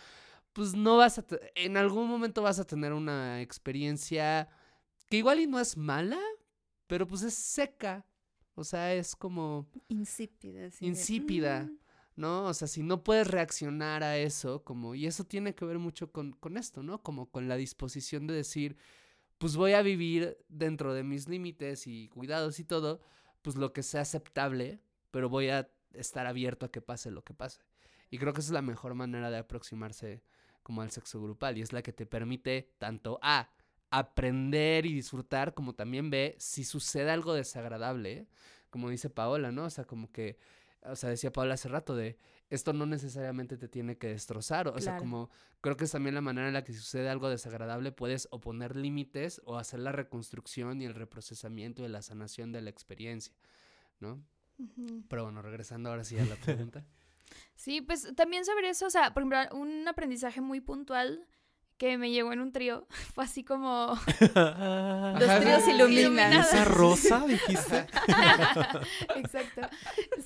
[0.54, 1.26] pues no vas a,
[1.56, 4.50] en algún momento vas a tener una experiencia
[5.10, 6.20] que igual y no es mala,
[6.86, 8.06] pero pues es seca,
[8.54, 9.68] o sea, es como...
[9.88, 10.70] Insípida.
[10.82, 11.64] insípida.
[11.64, 11.80] Mm".
[12.20, 12.46] ¿no?
[12.46, 16.12] O sea, si no puedes reaccionar a eso, como, y eso tiene que ver mucho
[16.12, 17.02] con, con esto, ¿no?
[17.02, 18.76] Como con la disposición de decir,
[19.40, 23.02] pues voy a vivir dentro de mis límites y cuidados y todo,
[23.42, 24.82] pues lo que sea aceptable,
[25.12, 27.62] pero voy a estar abierto a que pase lo que pase.
[28.12, 30.22] Y creo que esa es la mejor manera de aproximarse
[30.62, 33.50] como al sexo grupal y es la que te permite tanto A,
[33.92, 38.28] aprender y disfrutar, como también B, si sucede algo desagradable,
[38.70, 39.66] como dice Paola, ¿no?
[39.66, 40.38] O sea, como que,
[40.84, 42.20] o sea, decía Paola hace rato de,
[42.50, 44.68] esto no necesariamente te tiene que destrozar.
[44.70, 45.30] O sea, como
[45.62, 48.76] creo que es también la manera en la que si sucede algo desagradable puedes oponer
[48.76, 53.34] límites o hacer la reconstrucción y el reprocesamiento y la sanación de la experiencia,
[54.00, 54.24] ¿no?
[55.08, 56.86] Pero bueno, regresando ahora sí a la pregunta.
[57.56, 61.28] sí, pues también sobre eso, o sea, por ejemplo, un aprendizaje muy puntual
[61.80, 62.86] que me llegó en un trío.
[63.16, 63.98] Fue así como.
[64.36, 66.54] Los tríos iluminados.
[66.54, 67.88] ¿Esa rosa dijiste?
[69.16, 69.62] Exacto.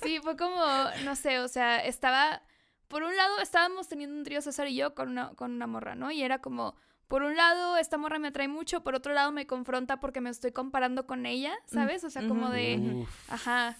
[0.02, 0.62] Sí, fue como,
[1.04, 2.42] no sé, o sea, estaba.
[2.88, 5.94] Por un lado, estábamos teniendo un trío César y yo con una, con una morra,
[5.94, 6.10] ¿no?
[6.10, 6.76] Y era como.
[7.08, 10.30] Por un lado, esta morra me atrae mucho, por otro lado, me confronta porque me
[10.30, 12.02] estoy comparando con ella, ¿sabes?
[12.02, 13.06] O sea, como de.
[13.28, 13.76] Ajá.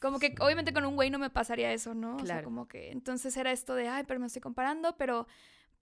[0.00, 2.16] Como que obviamente con un güey no me pasaría eso, ¿no?
[2.16, 2.22] Claro.
[2.22, 5.28] O sea, como que entonces era esto de, ay, pero me estoy comparando, pero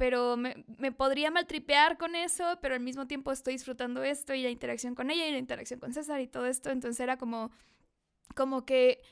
[0.00, 4.42] pero me, me, podría maltripear con eso, pero al mismo tiempo estoy disfrutando esto y
[4.42, 7.50] la interacción con ella y la interacción con César y todo esto, entonces era como,
[8.34, 9.02] como que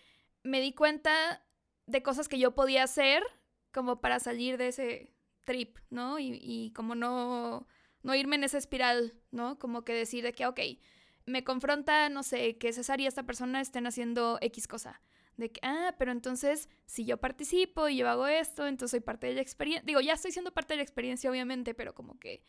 [0.44, 1.44] me di cuenta
[1.84, 3.22] de cosas que yo podía hacer
[3.70, 5.12] como para salir de ese
[5.44, 6.18] trip, ¿no?
[6.18, 7.66] Y, y como no,
[8.02, 9.58] no irme en esa espiral, ¿no?
[9.58, 10.60] Como que decir de que, ok,
[11.26, 15.02] me confronta, no sé, que César y esta persona estén haciendo X cosa
[15.38, 19.28] de que, ah, pero entonces si yo participo y yo hago esto, entonces soy parte
[19.28, 19.86] de la experiencia.
[19.86, 22.42] Digo, ya estoy siendo parte de la experiencia, obviamente, pero como que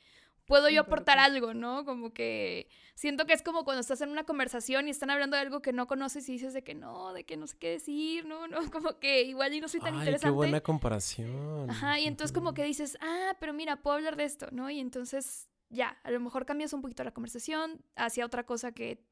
[0.45, 1.85] puedo yo aportar algo, ¿no?
[1.85, 5.41] Como que siento que es como cuando estás en una conversación y están hablando de
[5.41, 8.25] algo que no conoces y dices de que no, de que no sé qué decir,
[8.25, 10.33] no, no, como que igual y no soy tan Ay, interesante.
[10.33, 11.69] Qué buena comparación.
[11.69, 14.69] Ajá, y entonces como que dices, ah, pero mira, puedo hablar de esto, ¿no?
[14.71, 19.05] Y entonces ya, a lo mejor cambias un poquito la conversación hacia otra cosa que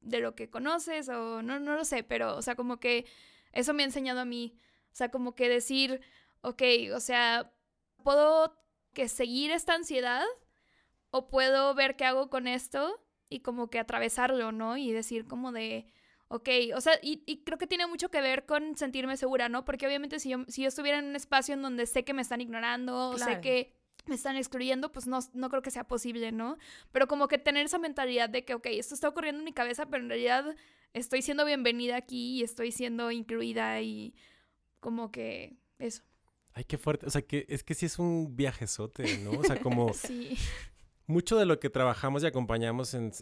[0.00, 3.06] de lo que conoces o no, no lo sé, pero, o sea, como que
[3.52, 4.58] eso me ha enseñado a mí,
[4.92, 6.00] o sea, como que decir,
[6.42, 6.62] ok,
[6.94, 7.52] o sea,
[8.02, 8.56] puedo
[8.92, 10.24] que seguir esta ansiedad
[11.10, 14.76] o puedo ver qué hago con esto y como que atravesarlo, ¿no?
[14.76, 15.86] Y decir como de,
[16.28, 19.64] ok, o sea, y, creo que tiene mucho que ver con sentirme segura, ¿no?
[19.64, 22.22] Porque obviamente si yo, si yo estuviera en un espacio en donde sé que me
[22.22, 26.32] están ignorando, o sé que me están excluyendo, pues no, no creo que sea posible,
[26.32, 26.56] ¿no?
[26.92, 29.86] Pero como que tener esa mentalidad de que, ok, esto está ocurriendo en mi cabeza,
[29.86, 30.56] pero en realidad
[30.92, 34.14] estoy siendo bienvenida aquí y estoy siendo incluida y
[34.80, 36.02] como que eso.
[36.52, 37.06] Ay, qué fuerte.
[37.06, 39.32] O sea, que es que sí es un viajezote, ¿no?
[39.32, 39.92] O sea, como...
[39.94, 40.36] sí
[41.10, 43.12] mucho de lo que trabajamos y acompañamos en,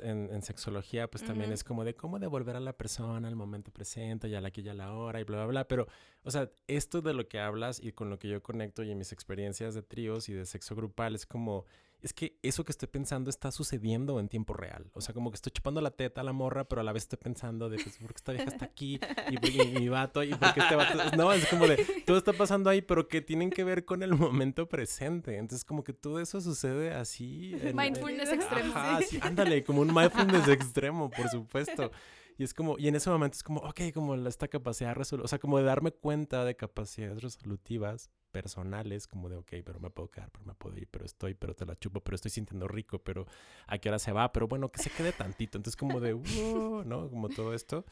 [0.42, 4.40] sexología, pues también es como de cómo devolver a la persona al momento presente, ya
[4.40, 5.68] la que ya la hora y bla, bla, bla.
[5.68, 5.88] Pero,
[6.22, 8.98] o sea, esto de lo que hablas y con lo que yo conecto y en
[8.98, 11.64] mis experiencias de tríos y de sexo grupal es como
[12.00, 14.90] es que eso que estoy pensando está sucediendo en tiempo real.
[14.92, 17.04] O sea, como que estoy chupando la teta a la morra, pero a la vez
[17.04, 19.00] estoy pensando de, pues, ¿por qué esta vieja está aquí?
[19.30, 21.16] Y, mi vato, ¿y por qué este vato?
[21.16, 24.14] No, es como de, todo está pasando ahí, pero que tienen que ver con el
[24.14, 25.36] momento presente.
[25.38, 27.56] Entonces, como que todo eso sucede así.
[27.74, 28.74] mindfulness extremo.
[28.74, 31.90] Ajá, sí, ándale, como un mindfulness extremo, por supuesto.
[32.38, 35.28] Y es como, y en ese momento es como, ok, como esta capacidad resolutiva, o
[35.28, 40.08] sea, como de darme cuenta de capacidades resolutivas personales, como de, ok, pero me puedo
[40.08, 43.00] quedar, pero me puedo ir, pero estoy, pero te la chupo, pero estoy sintiendo rico,
[43.00, 43.26] pero
[43.66, 45.58] a qué hora se va, pero bueno, que se quede tantito.
[45.58, 47.10] Entonces, como de, "Wow", ¿no?
[47.10, 47.84] Como todo esto.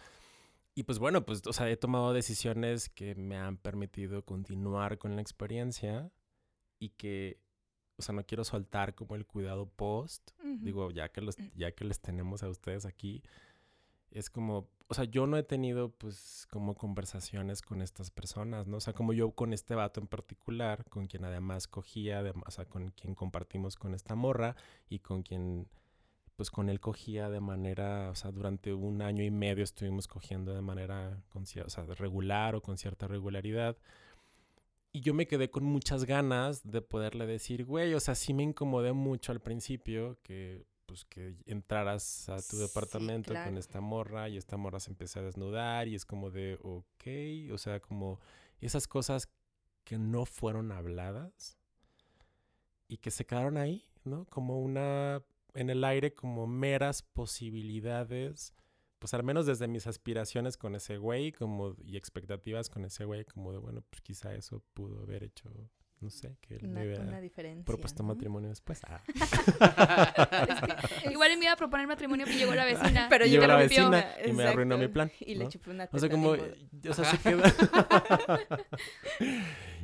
[0.77, 5.17] Y pues bueno, pues, o sea, he tomado decisiones que me han permitido continuar con
[5.17, 6.13] la experiencia
[6.79, 7.41] y que,
[7.97, 10.31] o sea, no quiero soltar como el cuidado post.
[10.39, 10.59] Ujú.
[10.61, 13.23] Digo, ya que, los, ya que les tenemos a ustedes aquí,
[14.11, 18.79] es como, o sea, yo no he tenido pues como conversaciones con estas personas, ¿no?
[18.79, 22.51] O sea, como yo con este vato en particular, con quien además cogía, adem- o
[22.51, 24.57] sea, con quien compartimos con esta morra
[24.89, 25.69] y con quien
[26.37, 30.55] pues con él cogía de manera, o sea, durante un año y medio estuvimos cogiendo
[30.55, 33.77] de manera o sea, regular o con cierta regularidad.
[34.93, 38.43] Y yo me quedé con muchas ganas de poderle decir, güey, o sea, sí me
[38.43, 44.29] incomodé mucho al principio que pues que entraras a tu Sí, departamento con esta morra
[44.29, 48.21] y esta morra se empieza a desnudar y es como de, ok, o sea, como
[48.61, 49.29] esas cosas
[49.85, 51.59] que no fueron habladas
[52.89, 54.27] y que se quedaron ahí, ¿no?
[54.27, 55.23] Como una,
[55.55, 58.55] en el aire, como meras posibilidades,
[58.99, 63.25] pues al menos desde mis aspiraciones con ese güey, como, y expectativas con ese güey,
[63.25, 65.51] como de, bueno, pues quizá eso pudo haber hecho,
[66.01, 67.65] no sé, que él Una, me hubiera una diferencia.
[67.65, 68.09] propuesto ¿no?
[68.11, 68.81] matrimonio después.
[68.87, 69.03] Ah.
[71.11, 73.07] Igual me iba a proponer matrimonio, pero llegó la vecina.
[73.09, 74.89] Pero Y llegó la vecina y me arruinó Exacto.
[74.89, 75.13] mi plan.
[75.21, 77.53] Y le chupé una O sea, teta, como, o sea, se queda.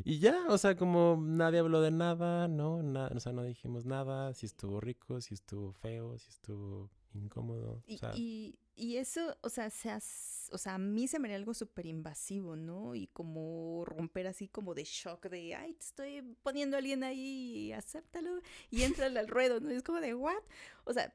[0.04, 2.82] y ya, o sea, como nadie habló de nada, ¿no?
[2.82, 7.72] Na- o sea, no dijimos nada, si estuvo rico, si estuvo feo, si estuvo incómodo.
[7.72, 11.36] O Y, sea, y, y eso, o sea, o sea, a mí se me haría
[11.36, 12.94] algo súper invasivo, ¿no?
[12.94, 17.72] Y como romper así como de shock de, ay, te estoy poniendo a alguien ahí,
[17.72, 19.72] acéptalo y entrale al ruedo, ¿no?
[19.72, 20.42] Y es como de, ¿what?
[20.84, 21.14] O sea,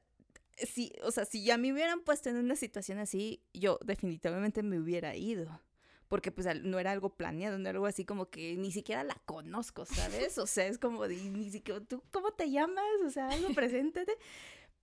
[0.66, 4.80] si, o sea, si ya me hubieran puesto en una situación así, yo definitivamente me
[4.80, 5.62] hubiera ido.
[6.08, 9.16] Porque pues no era algo planeado, no era algo así como que ni siquiera la
[9.26, 10.38] conozco, ¿sabes?
[10.38, 12.86] O sea, es como de, ni siquiera, ¿tú cómo te llamas?
[13.06, 14.14] O sea, algo, preséntate.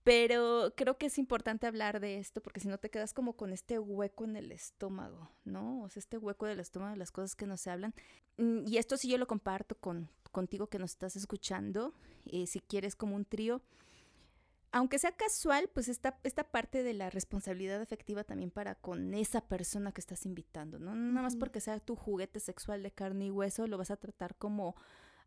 [0.05, 3.51] Pero creo que es importante hablar de esto porque si no te quedas como con
[3.51, 5.81] este hueco en el estómago, ¿no?
[5.81, 7.95] O sea, este hueco del estómago de las cosas que no se hablan.
[8.37, 11.95] Mm, Y esto sí yo lo comparto con, contigo que nos estás escuchando.
[12.27, 13.63] eh, si quieres como un trío,
[14.71, 19.41] aunque sea casual, pues esta, esta parte de la responsabilidad afectiva también para con esa
[19.41, 20.93] persona que estás invitando, ¿no?
[20.93, 24.35] Nada más porque sea tu juguete sexual de carne y hueso, lo vas a tratar
[24.35, 24.75] como,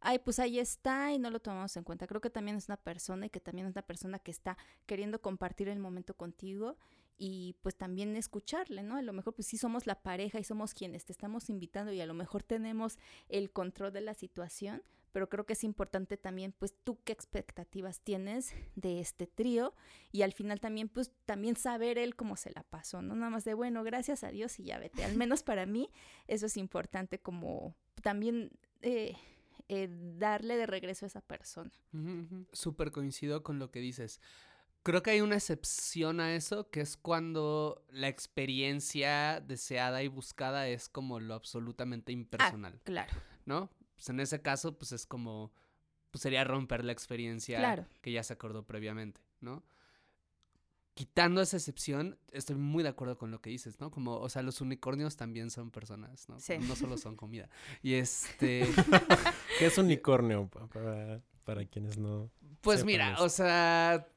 [0.01, 2.07] ay, pues ahí está y no lo tomamos en cuenta.
[2.07, 5.21] Creo que también es una persona y que también es una persona que está queriendo
[5.21, 6.77] compartir el momento contigo
[7.19, 8.97] y pues también escucharle, ¿no?
[8.97, 12.01] A lo mejor pues sí somos la pareja y somos quienes te estamos invitando y
[12.01, 12.97] a lo mejor tenemos
[13.29, 18.01] el control de la situación, pero creo que es importante también pues tú qué expectativas
[18.03, 19.75] tienes de este trío
[20.13, 23.17] y al final también pues también saber él cómo se la pasó, ¿no?
[23.17, 25.05] Nada más de bueno, gracias a Dios y ya vete.
[25.05, 25.91] Al menos para mí
[26.29, 29.17] eso es importante como también eh,
[29.69, 31.71] eh, darle de regreso a esa persona.
[32.53, 34.21] Súper coincido con lo que dices.
[34.83, 40.69] Creo que hay una excepción a eso, que es cuando la experiencia deseada y buscada
[40.69, 43.13] es como lo absolutamente impersonal, Claro,
[43.45, 43.71] ¿no?
[43.97, 45.53] Pues en ese caso, pues es como,
[46.11, 47.87] pues sería romper la experiencia Claro.
[48.01, 49.65] que ya se acordó previamente, ¿no?
[50.99, 53.89] Quitando esa excepción, estoy muy de acuerdo con lo que dices, ¿no?
[53.93, 56.41] Como, o sea, los unicornios también son personas, ¿no?
[56.41, 56.59] Sí.
[56.59, 57.49] No solo son comida.
[57.85, 58.67] Y este,
[59.61, 60.49] ¿Qué es unicornio?
[60.49, 62.33] Pa- Para, para quienes no.
[62.63, 63.23] pues Sepan mira, eso.
[63.23, 64.09] o sea,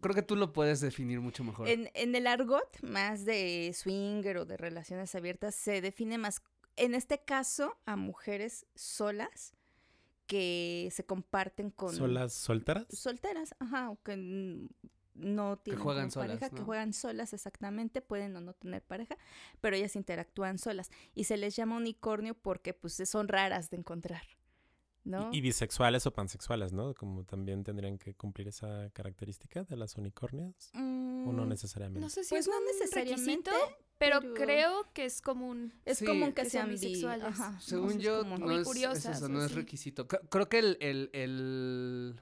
[0.00, 1.66] creo que tú lo puedes definir mucho mejor.
[1.68, 6.40] En, en el argot más de swinger o de relaciones abiertas se define más,
[6.76, 9.54] en este caso, a mujeres solas
[10.28, 11.92] que se comparten con...
[11.96, 12.86] ¿Solas solteras?
[12.90, 14.68] Solteras, ajá, o que
[15.16, 16.64] no tienen juegan como pareja, solas, que ¿no?
[16.66, 19.16] juegan solas exactamente, pueden o no tener pareja,
[19.60, 20.90] pero ellas interactúan solas.
[21.14, 24.22] Y se les llama unicornio porque pues son raras de encontrar,
[25.04, 25.30] ¿no?
[25.32, 26.94] Y, y bisexuales o pansexuales, ¿no?
[26.94, 30.70] Como también tendrían que cumplir esa característica de las unicornias.
[30.74, 32.00] ¿O no Mm, necesariamente?
[32.00, 35.72] No sé si Pues es no un necesariamente, requisito, pero, pero- creo que es común.
[35.84, 36.04] Es Sí.
[36.06, 37.24] común que, Que sean sean bi- bisexuales.
[37.24, 37.60] ajá, ¿no?
[37.60, 40.06] Según yo, no es, eso, no es requisito.
[40.06, 42.20] Creo que el, el, el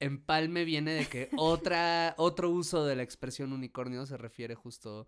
[0.00, 5.06] empalme viene de que otra, otro uso de la expresión unicornio se refiere justo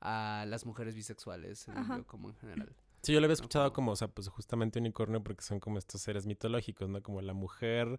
[0.00, 2.74] a las mujeres bisexuales, yo, como en general.
[3.02, 5.78] Sí, yo lo había escuchado como- como, o sea, pues justamente unicornio porque son como
[5.78, 7.02] estos seres mitológicos, ¿no?
[7.02, 7.98] Como la mujer,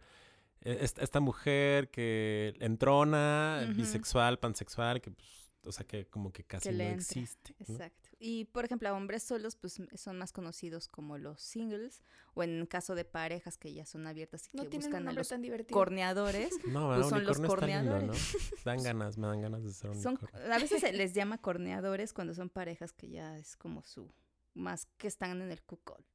[0.62, 6.44] eh, esta, esta mujer que entrona, bisexual, pansexual, que pues o sea, que como que
[6.44, 7.56] casi Que no existe.
[7.68, 7.74] ¿no?
[7.74, 8.10] Exacto.
[8.20, 12.02] Y por ejemplo, a hombres solos, pues son más conocidos como los singles,
[12.34, 15.08] o en caso de parejas que ya son abiertas y No que tienen un buscan
[15.08, 15.74] a los tan divertido.
[15.78, 16.50] corneadores.
[16.68, 18.36] No, Pues son los corneadores.
[18.66, 20.20] Dan ganas, me dan ganas de ser un Son,
[20.52, 24.12] a veces se les llama corneadores cuando son parejas que ya es como su,
[24.54, 26.06] más que están en el cuckold.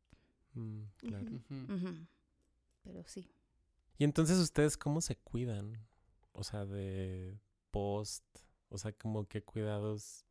[0.55, 1.31] Mm, claro.
[2.83, 3.31] Pero sí.
[3.99, 5.87] Y entonces ustedes cómo se cuidan?
[6.33, 7.39] O sea, de
[7.71, 8.25] post,
[8.71, 10.25] o sea, como qué cuidados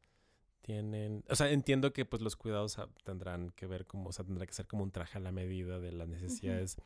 [0.61, 1.23] tienen.
[1.29, 4.53] O sea, entiendo que pues los cuidados tendrán que ver como, o sea, tendrá que
[4.53, 6.77] ser como un traje a la medida de las necesidades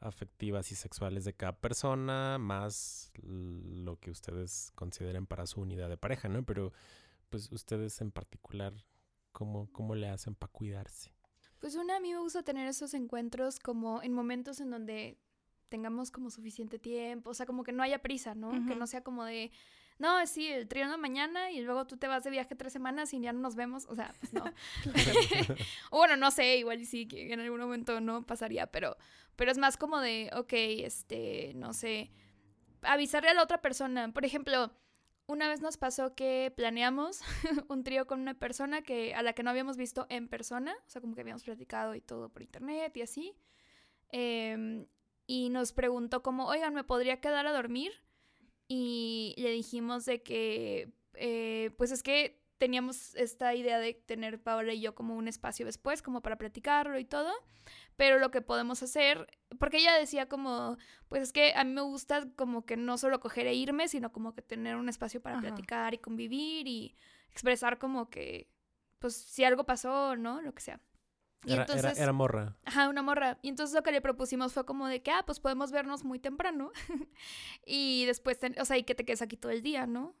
[0.00, 5.96] afectivas y sexuales de cada persona, más lo que ustedes consideren para su unidad de
[5.96, 6.44] pareja, ¿no?
[6.44, 6.72] Pero
[7.30, 8.72] pues ustedes en particular,
[9.32, 11.10] ¿cómo, cómo le hacen para cuidarse?
[11.58, 15.18] Pues una, a mí me gusta tener esos encuentros como en momentos en donde
[15.68, 18.50] tengamos como suficiente tiempo, o sea, como que no haya prisa, ¿no?
[18.66, 19.50] Que no sea como de,
[19.98, 23.20] no, sí, el la mañana y luego tú te vas de viaje tres semanas y
[23.20, 24.44] ya no nos vemos, o sea, pues no.
[25.90, 28.96] o bueno, no sé, igual sí, que en algún momento no pasaría, pero,
[29.36, 32.10] pero es más como de, ok, este, no sé,
[32.82, 34.12] avisarle a la otra persona.
[34.12, 34.70] Por ejemplo,
[35.26, 37.20] una vez nos pasó que planeamos
[37.68, 40.90] un trío con una persona que a la que no habíamos visto en persona, o
[40.90, 43.34] sea, como que habíamos platicado y todo por internet y así.
[44.10, 44.86] Em,
[45.26, 47.92] y nos preguntó como, oigan, ¿me podría quedar a dormir?
[48.68, 54.72] Y le dijimos de que, eh, pues es que teníamos esta idea de tener Paola
[54.72, 57.30] y yo como un espacio después, como para platicarlo y todo.
[57.96, 59.26] Pero lo que podemos hacer,
[59.58, 60.76] porque ella decía como,
[61.08, 64.12] pues es que a mí me gusta como que no solo coger e irme, sino
[64.12, 65.48] como que tener un espacio para Ajá.
[65.48, 66.94] platicar y convivir y
[67.30, 68.48] expresar como que,
[68.98, 70.40] pues si algo pasó, ¿no?
[70.40, 70.80] Lo que sea.
[71.46, 72.56] Y Era, entonces, era, era morra.
[72.64, 73.38] Ajá, una morra.
[73.40, 76.18] Y entonces lo que le propusimos fue como de que, ah, pues podemos vernos muy
[76.18, 76.72] temprano.
[77.64, 80.16] y después, ten- o sea, y que te quedes aquí todo el día, ¿no?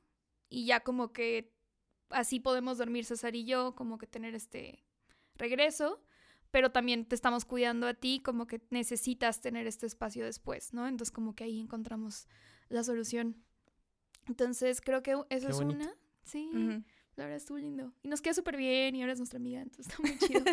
[0.48, 1.52] Y ya como que
[2.10, 4.84] así podemos dormir César y yo, como que tener este
[5.34, 6.00] regreso.
[6.52, 10.86] Pero también te estamos cuidando a ti, como que necesitas tener este espacio después, ¿no?
[10.86, 12.28] Entonces como que ahí encontramos
[12.68, 13.42] la solución.
[14.28, 15.80] Entonces creo que eso Qué es bonito.
[15.80, 15.92] una.
[16.24, 16.84] Sí, Ujú.
[17.16, 17.92] La verdad estuvo lindo.
[18.02, 20.44] Y nos queda súper bien y ahora es nuestra amiga, entonces está muy chido.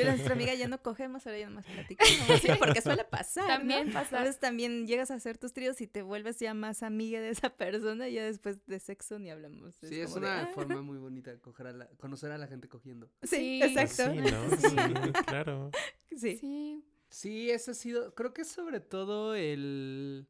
[0.00, 2.40] Y nuestra amiga ya no cogemos, ahora ya nomás platicamos.
[2.40, 3.44] Sí, porque suele pasar.
[3.44, 3.54] ¿no?
[3.58, 4.20] También A pasa.
[4.20, 7.50] veces también llegas a hacer tus tríos y te vuelves ya más amiga de esa
[7.56, 9.74] persona y ya después de sexo ni hablamos.
[9.82, 10.46] Sí, es una "Ah".
[10.46, 13.10] forma muy bonita de coger a la- conocer a la gente cogiendo.
[13.22, 13.62] Sí, Sí.
[13.62, 14.12] exacto.
[14.12, 14.50] Sí, ¿no?
[15.12, 15.70] Sí, claro.
[16.16, 16.36] Sí.
[16.38, 16.84] Sí.
[17.10, 20.26] Sí, ese ha sido, creo que es sobre todo el,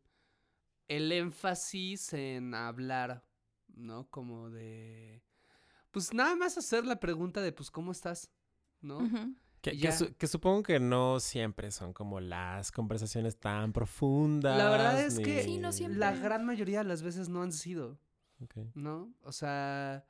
[0.89, 3.25] el énfasis en hablar,
[3.75, 4.09] ¿no?
[4.11, 5.23] Como de,
[5.99, 8.31] pues nada más hacer la pregunta de, pues, ¿cómo estás?
[8.81, 8.99] ¿No?
[9.61, 14.57] Que, que su- que supongo que no siempre son como las conversaciones tan profundas.
[14.57, 15.99] La verdad es que Sí, no siempre.
[15.99, 17.99] la gran mayoría de las veces no han sido.
[18.75, 19.13] ¿no?
[19.23, 20.07] O sea,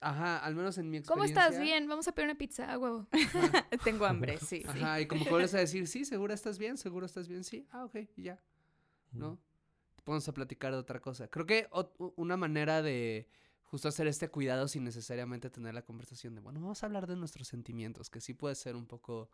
[0.00, 1.48] ajá, al menos en mi ¿Cómo experiencia.
[1.48, 1.60] estás?
[1.60, 3.08] Bien, vamos a pedir una pizza, a huevo.
[3.84, 4.62] Tengo hambre, sí.
[4.62, 4.64] sí.
[4.68, 7.66] ajá, y como que vuelves a decir, sí, seguro estás bien, seguro estás bien, sí,
[7.72, 8.40] ah, ok, y ya.
[9.10, 9.38] ¿no?
[10.04, 11.26] Vamos a platicar de otra cosa.
[11.28, 11.68] Creo que
[12.14, 13.28] una manera de
[13.76, 17.14] justo hacer este cuidado sin necesariamente tener la conversación de, bueno, vamos a hablar de
[17.14, 19.28] nuestros sentimientos, que sí puede ser un poco,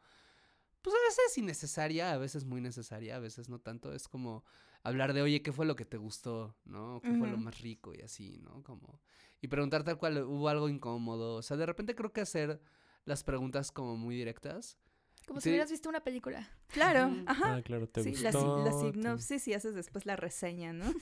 [0.83, 3.95] pues a veces innecesaria, a veces muy necesaria, a veces no tanto.
[3.95, 4.43] Es como
[4.83, 6.57] hablar de, oye, ¿qué fue lo que te gustó?
[6.65, 7.01] ¿No?
[7.05, 7.95] ¿Qué fue lo más rico?
[7.95, 8.65] Y así, ¿no?
[8.65, 9.01] Como...
[9.41, 11.37] Y preguntar tal cual, ¿hubo algo incómodo?
[11.37, 12.61] O sea, de repente creo que hacer
[13.05, 14.77] las preguntas como muy directas.
[15.27, 15.45] Como Sí.
[15.45, 16.49] si hubieras visto una película.
[16.69, 17.57] Claro, ajá.
[17.57, 18.59] Ah, claro, te Sí, la, gustó.
[18.59, 20.93] si- la te- sinopsis y haces después la reseña, ¿no?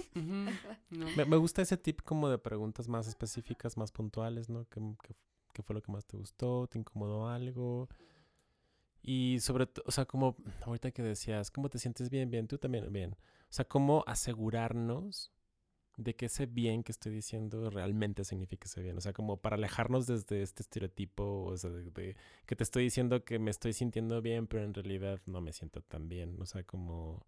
[1.17, 4.67] Me, me gusta ese tip como de preguntas más específicas, más puntuales, ¿no?
[4.69, 5.15] ¿Qué, qué-
[5.53, 6.67] qué fue lo que más te gustó?
[6.69, 7.89] ¿Te incomodó algo?
[9.03, 12.31] Y sobre todo, o sea, como ahorita que decías, ¿cómo te sientes bien?
[12.31, 13.13] Bien, tú también, bien.
[13.15, 15.33] O sea, ¿cómo asegurarnos
[16.03, 18.97] de que ese bien que estoy diciendo realmente significa ese bien?
[18.97, 22.85] O sea, como para alejarnos desde este estereotipo, o sea, de, de que te estoy
[22.85, 26.37] diciendo que me estoy sintiendo bien, pero en realidad no me siento tan bien.
[26.41, 27.25] O sea, como...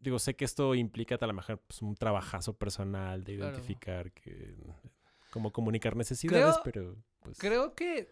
[0.00, 3.56] Digo, sé que esto implica a lo mejor pues, un trabajazo personal de Claro.
[3.56, 4.54] identificar que...
[5.30, 6.96] Como comunicar necesidades, Creo- pero...
[7.20, 8.08] Pues, Creo que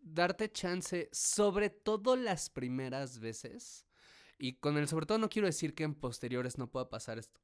[0.00, 3.86] darte chance, sobre todo las primeras veces,
[4.38, 7.40] y con el sobre todo no quiero decir que en posteriores no pueda pasar esto,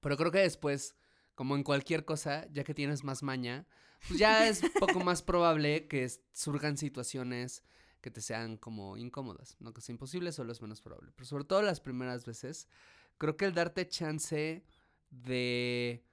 [0.00, 0.96] pero creo que después,
[1.40, 3.66] como en cualquier cosa, ya que tienes más maña,
[4.06, 7.64] pues ya es poco más probable que surjan situaciones
[8.02, 11.44] que te sean como incómodas, no que sea imposible, solo es menos probable, pero sobre
[11.44, 12.68] todo las primeras veces,
[13.16, 14.66] creo que el darte chance
[15.08, 16.04] de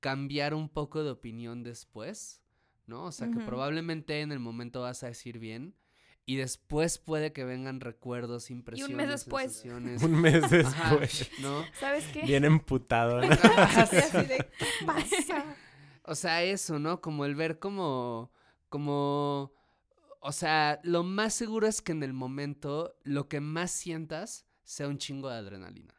[0.00, 2.42] cambiar un poco de opinión después,
[2.88, 3.04] ¿no?
[3.04, 5.76] O sea, que probablemente en el momento vas a decir bien
[6.28, 9.52] y después puede que vengan recuerdos, impresiones, después.
[9.52, 10.02] sensaciones.
[10.02, 11.30] Un mes Ajá, después.
[11.40, 11.64] ¿no?
[11.78, 12.22] ¿Sabes qué?
[12.22, 13.20] Bien emputado.
[13.22, 13.28] ¿no?
[13.56, 15.44] Así, así de, ¿qué pasa?
[16.08, 17.00] O sea, eso, ¿no?
[17.00, 18.30] Como el ver como,
[18.68, 19.52] como,
[20.20, 24.86] o sea, lo más seguro es que en el momento lo que más sientas sea
[24.86, 25.95] un chingo de adrenalina.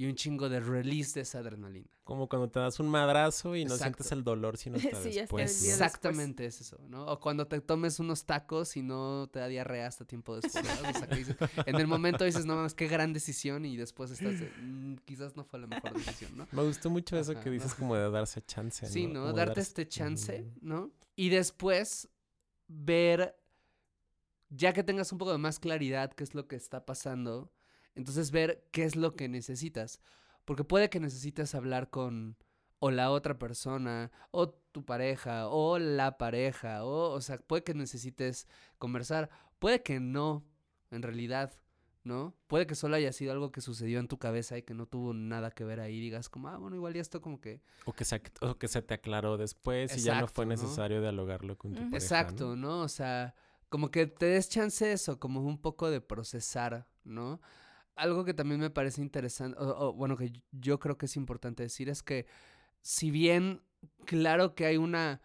[0.00, 1.90] Y un chingo de release de esa adrenalina.
[2.04, 4.02] Como cuando te das un madrazo y no Exacto.
[4.02, 5.50] sientes el dolor sino hasta Sí, después.
[5.50, 5.62] el ¿no?
[5.64, 7.04] día Exactamente es eso, ¿no?
[7.04, 10.64] O cuando te tomes unos tacos y no te da diarrea hasta tiempo después.
[11.10, 11.36] dices-
[11.66, 15.36] en el momento dices, no mames, qué gran decisión y después estás de, "Mm, quizás
[15.36, 16.48] no fue la mejor decisión, ¿no?
[16.50, 17.54] Me gustó mucho eso Ajá, que ¿no?
[17.54, 18.86] dices como de darse chance.
[18.86, 19.34] Sí, ¿no?
[19.34, 20.50] Darte darse- este chance.
[20.62, 20.90] ¿no?
[21.14, 22.08] Y después
[22.68, 23.36] ver,
[24.48, 27.52] ya que tengas un poco de más claridad qué es lo que está pasando,
[27.94, 30.00] entonces ver qué es lo que necesitas.
[30.44, 32.36] Porque puede que necesites hablar con
[32.80, 37.74] o la otra persona, o tu pareja, o la pareja, o, o sea, puede que
[37.74, 39.28] necesites conversar,
[39.58, 40.46] puede que no,
[40.90, 41.52] en realidad,
[42.04, 42.34] ¿no?
[42.46, 45.12] Puede que solo haya sido algo que sucedió en tu cabeza y que no tuvo
[45.12, 48.06] nada que ver ahí, digas como, ah, bueno, igual ya esto como que O que,
[48.06, 51.80] se, o que se te aclaró después y ya no fue necesario dialogarlo con tu
[51.80, 51.96] pareja.
[51.96, 52.68] Exacto, ¿no?
[52.68, 52.80] ¿no?
[52.80, 53.34] O sea,
[53.68, 57.40] como que te des chance eso, como un poco de procesar, ¿no?
[58.00, 61.90] Algo que también me parece interesante, o, bueno, que yo creo que es importante decir
[61.90, 62.24] es que
[62.80, 63.60] si bien
[64.06, 65.20] claro que hay una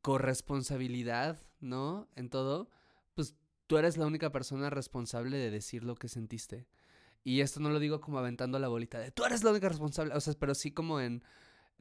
[0.00, 2.08] corresponsabilidad, ¿no?
[2.14, 2.70] En todo,
[3.14, 3.34] pues
[3.66, 6.68] tú eres la única persona responsable de decir lo que sentiste.
[7.24, 10.14] Y esto no lo digo como aventando la bolita de tú eres la única responsable,
[10.14, 11.24] o sea, pero sí como en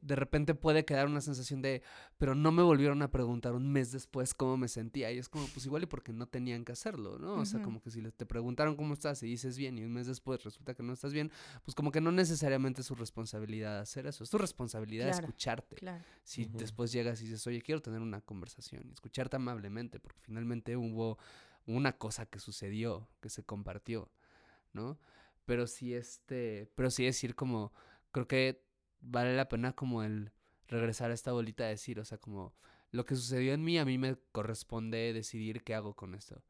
[0.06, 1.82] de repente puede quedar una sensación de,
[2.18, 5.12] pero no me volvieron a preguntar un mes después cómo me sentía.
[5.12, 7.36] Y es como, pues igual y porque no tenían que hacerlo, ¿no?
[7.36, 9.93] O sea, como que si le- te preguntaron cómo estás y dices bien y un
[9.93, 11.32] mes después resulta que no estás bien,
[11.64, 14.24] pues como que no necesariamente es su responsabilidad hacer eso.
[14.24, 15.76] Es tu responsabilidad Claro, escucharte.
[15.78, 16.04] Claro.
[16.24, 20.76] Si después llegas y dices, oye, quiero tener una conversación y escucharte amablemente, porque finalmente
[20.76, 21.18] hubo
[21.66, 24.10] una cosa que sucedió, que se compartió,
[24.74, 24.99] ¿no?
[25.45, 27.72] Pero sí, este, pero sí decir como,
[28.12, 28.62] creo que
[29.04, 30.32] vale la pena como el
[30.68, 32.54] regresar a esta bolita de decir, o sea, como
[32.91, 36.41] lo que sucedió en mí, a mí me corresponde decidir qué hago con esto.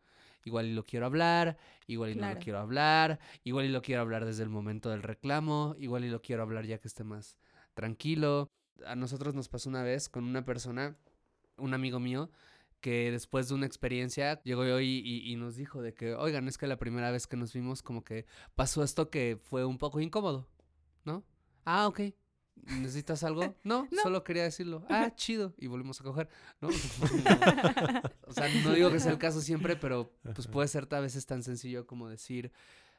[0.45, 4.01] Igual y lo quiero hablar, igual y no lo quiero hablar, igual y lo quiero
[4.01, 7.38] hablar desde el momento del reclamo, igual y lo quiero hablar ya que esté más
[7.74, 8.49] tranquilo.
[8.86, 10.97] A nosotros nos pasó una vez con una persona,
[11.58, 12.30] un amigo mío,
[12.82, 16.58] que después de una experiencia llegó y, y- y nos dijo de que, oigan, es
[16.58, 18.26] que la primera vez que nos vimos como que
[18.56, 20.49] pasó esto que fue un poco incómodo,
[21.06, 21.24] ¿no?
[21.66, 22.01] Ah, ok.
[22.56, 23.56] ¿Necesitas algo?
[23.64, 24.01] No, No.
[24.01, 24.86] solo quería decirlo.
[24.89, 25.54] Ah, chido.
[25.58, 26.30] Y volvimos a coger,
[26.62, 26.70] ¿no?
[28.28, 31.26] o sea, no digo que sea el caso siempre, pero pues puede ser a veces
[31.26, 32.51] tan sencillo como decir,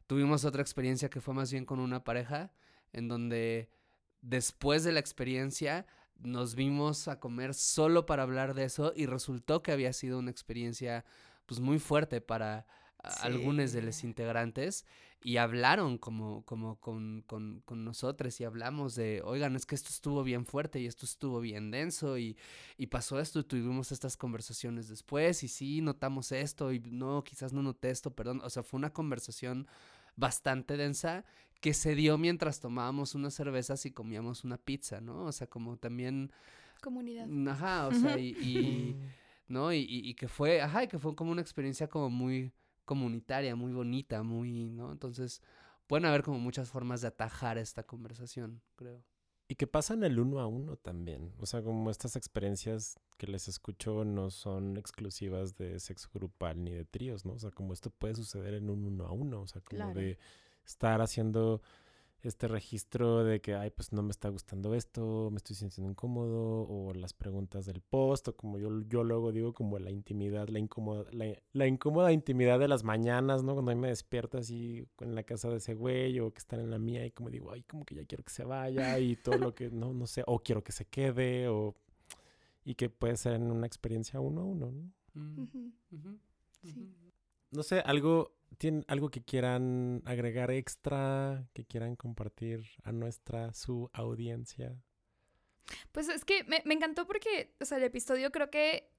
[0.07, 2.53] tuvimos otra experiencia que fue más bien con una pareja,
[2.93, 3.71] en donde
[4.21, 5.87] después de la experiencia
[6.19, 10.31] nos vimos a comer solo para hablar de eso y resultó que había sido una
[10.31, 11.05] experiencia
[11.47, 12.67] pues muy fuerte para
[13.21, 14.87] algunos de los integrantes
[15.27, 19.89] y hablaron como, como con, con, con nosotros y hablamos de, oigan, es que esto
[19.89, 22.37] estuvo bien fuerte y esto estuvo bien denso y,
[22.77, 27.55] y pasó esto y tuvimos estas conversaciones después y sí, notamos esto y no, quizás
[27.55, 29.67] no noté esto, perdón, o sea, fue una conversación
[30.15, 31.25] bastante densa
[31.59, 35.25] que se dio mientras tomábamos unas cervezas y comíamos una pizza, ¿no?
[35.25, 36.33] O sea, como también,
[36.83, 37.27] Comunidad.
[37.49, 38.97] ajá, o sea, y, y
[39.49, 39.73] ¿no?
[39.73, 42.53] Y, y, y que fue, ajá, y que fue como una experiencia como muy
[42.85, 44.93] comunitaria, muy bonita, muy, ¿no?
[44.93, 45.43] Entonces,
[45.87, 49.03] pueden haber como muchas formas de atajar esta conversación, creo.
[49.47, 51.33] Y que pasan el uno a uno también.
[51.39, 56.71] O sea, como estas experiencias que les escucho no son exclusivas de sexo grupal ni
[56.73, 57.35] de tríos, ¿no?
[57.35, 59.43] O sea, como esto puede suceder en un uno a uno.
[59.43, 60.01] O sea, como Claro.
[60.01, 60.19] de
[60.65, 61.61] estar haciendo
[62.29, 66.67] este registro de que, ay, pues no me está gustando esto, me estoy sintiendo incómodo,
[66.69, 70.59] o las preguntas del post, o como yo, yo luego digo, como la intimidad, la
[70.59, 73.55] incómoda, la, la incómoda intimidad de las mañanas, ¿no?
[73.55, 76.61] Cuando a mí me despierto así en la casa de ese güey, o que están
[76.61, 79.17] en la mía, y como digo, ay, como que ya quiero que se vaya, y
[79.17, 81.75] todo lo que, no, no sé, o quiero que se quede, o...
[82.67, 84.93] Y que puede ser en una experiencia uno a uno, ¿no?
[85.15, 85.47] Mm,
[86.63, 86.95] Sí.
[87.51, 93.91] No sé, algo, ¿tienen algo que quieran agregar extra, que quieran compartir a nuestra, su
[93.93, 94.77] audiencia?
[95.93, 98.91] Pues es que me, me encantó porque, o sea, el episodio creo que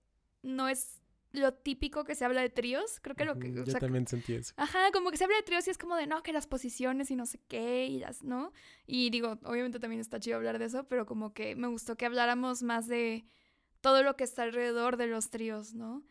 [0.42, 1.02] no es
[1.36, 3.00] lo típico que se habla de tríos.
[3.02, 3.50] Creo que lo que.
[3.50, 4.54] O Yo sea, también sentí eso.
[4.58, 7.12] Ajá, como que se habla de tríos y es como de no, que las posiciones
[7.12, 8.52] y no sé qué, y las, ¿no?
[8.88, 12.06] Y digo, obviamente también está chido hablar de eso, pero como que me gustó que
[12.06, 13.26] habláramos más de
[13.82, 16.04] todo lo que está alrededor de los tríos, ¿no?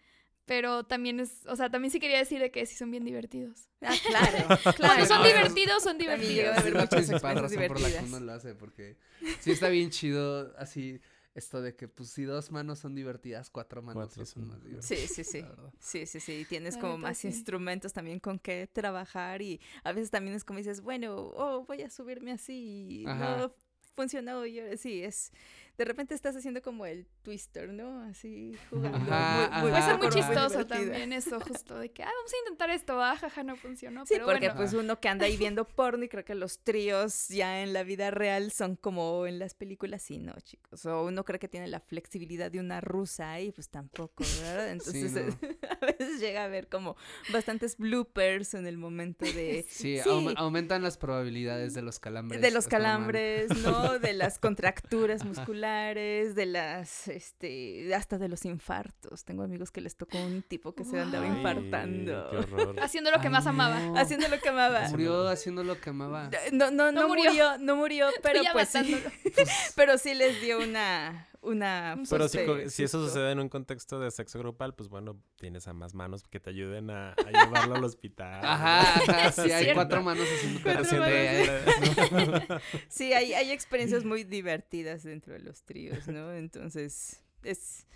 [0.47, 3.69] Pero también es, o sea, también sí quería decir de que sí son bien divertidos.
[3.81, 5.07] Ah, claro, Cuando claro.
[5.07, 6.59] son no, divertidos, son divertidos.
[6.59, 8.05] Es la principal razón por la que divertidas.
[8.05, 8.97] uno lo hace, porque
[9.41, 11.01] sí está bien chido así
[11.35, 14.49] esto de que pues si dos manos son divertidas, cuatro manos Cuatro sí son son-
[14.51, 15.09] más divertidas.
[15.11, 15.45] Sí, sí, sí.
[15.81, 16.33] Sí, sí, sí.
[16.41, 17.29] y Tienes como más sí.
[17.29, 21.83] instrumentos también con que trabajar y a veces también es como dices, bueno, oh, voy
[21.83, 23.39] a subirme así y Ajá.
[23.39, 23.55] no
[23.97, 24.45] funcionó.
[24.47, 25.33] Y ahora sí, es
[25.77, 28.03] de repente estás haciendo como el twister, ¿no?
[28.03, 29.13] Así jugando.
[29.13, 32.71] Ajá, Puede ser muy Ah, chistoso también eso, justo de que, ah, vamos a intentar
[32.71, 34.07] esto, ah, jaja, no funcionó.
[34.07, 34.57] Sí, pero porque bueno.
[34.57, 37.83] pues uno que anda ahí viendo porno y creo que los tríos ya en la
[37.83, 40.87] vida real son como en las películas, sí, no, chicos.
[40.87, 44.71] O uno cree que tiene la flexibilidad de una rusa y pues tampoco, ¿verdad?
[44.71, 45.21] Entonces no.
[45.81, 46.97] a veces llega a haber como
[47.33, 49.65] bastantes bloopers en el momento de...
[49.75, 50.09] Sí, Sí.
[50.09, 52.41] aum- aumentan las probabilidades de los calambres.
[52.41, 53.99] De los calambres, ¿no?
[53.99, 59.25] De las contracturas musculares, de las, este, hasta de los infartos.
[59.25, 62.31] Tengo amigos que les tocó un tipo que se andaba Ay, infartando.
[62.75, 62.81] Qué.
[62.83, 63.81] Haciendo lo que Ay, más amaba.
[63.81, 63.97] no.
[63.99, 64.89] Haciendo lo que amaba.
[64.91, 66.31] Murió haciendo lo que amaba.
[66.53, 67.31] No, no, no, No murió.
[67.31, 67.59] murió.
[67.59, 69.03] no murió, pero pues sí,
[69.77, 71.95] pero sí les dio una, una.
[71.97, 75.73] Un Pero si, eso sucede en un contexto de sexo grupal, pues bueno, tienes a
[75.73, 78.41] más manos que te ayuden a, a llevarlo al hospital.
[78.45, 79.75] Ajá, ajá, sí, hay Cierto.
[79.75, 82.63] cuatro manos haciendo Cuatro manos.
[82.89, 86.33] Sí, hay, hay experiencias muy divertidas dentro de los tríos, ¿no?
[86.33, 87.87] Entonces, es,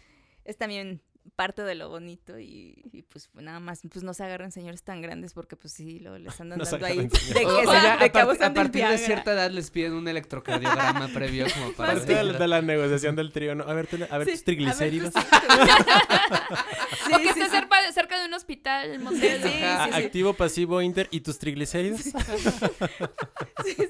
[0.44, 1.02] es también
[1.36, 5.00] parte de lo bonito y, y, pues nada más, pues no se agarren señores tan
[5.02, 7.98] grandes porque pues sí, lo les andan No dando ahí de que, O- de a,
[8.12, 11.94] par- partir de cierta edad les piden un electrocardiograma previo como para...
[11.94, 13.64] Parte de, la- de la negociación del trío, ¿no?
[13.64, 15.14] A ver, a ver Sí, tus triglicéridos.
[15.16, 16.58] a ver tus-
[17.08, 17.50] Sí, o que sí, esté sí.
[17.50, 19.42] cerca, cerca de un hospital, Montero.
[19.42, 19.64] Sí, sí, sí.
[20.04, 21.08] Activo, pasivo, inter.
[21.10, 22.00] ¿Y tus triglicéridos?
[22.02, 22.12] Sí,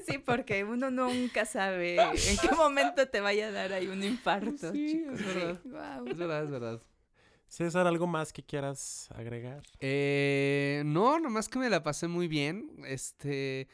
[0.07, 4.71] sí, porque uno nunca sabe en qué momento te vaya a dar ahí un infarto,
[4.71, 5.19] Sí, chicos.
[5.19, 5.59] es verdad.
[5.65, 6.07] Guau.
[6.07, 6.81] Es verdad, es verdad.
[7.49, 9.63] César, ¿algo más que quieras agregar?
[9.79, 12.69] Eh, no, nomás que me la pasé muy bien.
[12.85, 13.67] Este.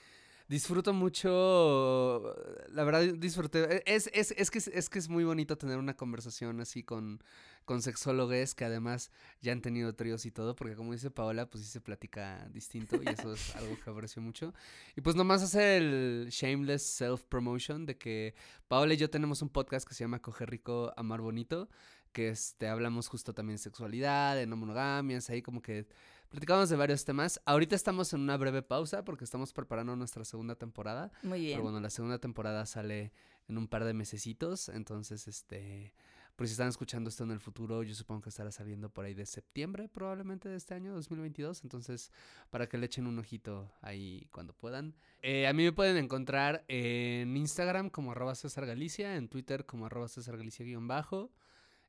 [0.47, 2.36] Disfruto mucho.
[2.69, 3.84] La verdad, disfruté.
[3.91, 7.21] Es, es, es, que, es, que es muy bonito tener una conversación así con,
[7.65, 9.11] con sexólogos que además
[9.41, 12.97] ya han tenido tríos y todo, porque como dice Paola, pues sí se platica distinto
[13.01, 14.53] y eso es algo que aprecio mucho.
[14.95, 18.36] Y pues nomás hacer el shameless self-promotion de que
[18.67, 21.69] Paola y yo tenemos un podcast que se llama Coger Rico, Amar Bonito,
[22.16, 25.86] que este, hablamos justo también de sexualidad, de no monogamias, ahí como que
[26.30, 27.41] platicamos de varios temas.
[27.43, 31.11] Ahorita estamos en una breve pausa porque estamos preparando nuestra segunda temporada.
[31.24, 31.51] Muy bien.
[31.51, 33.11] Pero bueno, la segunda temporada sale
[33.49, 35.93] en un par de mesecitos, entonces este...
[36.38, 39.13] Por si están escuchando esto en el futuro, yo supongo que estará saliendo por ahí
[39.13, 41.63] de septiembre probablemente de este año, 2022.
[41.63, 42.11] Entonces,
[42.49, 44.97] para que le echen un ojito ahí cuando puedan.
[45.22, 49.86] Eh, a mí me pueden encontrar en Instagram como arroba César Galicia, en Twitter como
[49.86, 51.32] arroba César Galicia guion bajo.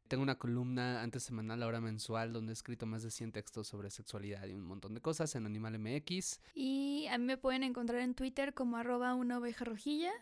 [0.09, 3.90] Tengo una columna antes semanal, ahora mensual, donde he escrito más de 100 textos sobre
[3.90, 6.40] sexualidad y un montón de cosas en Animal MX.
[6.54, 10.12] Y a mí me pueden encontrar en Twitter como arroba una oveja rojilla,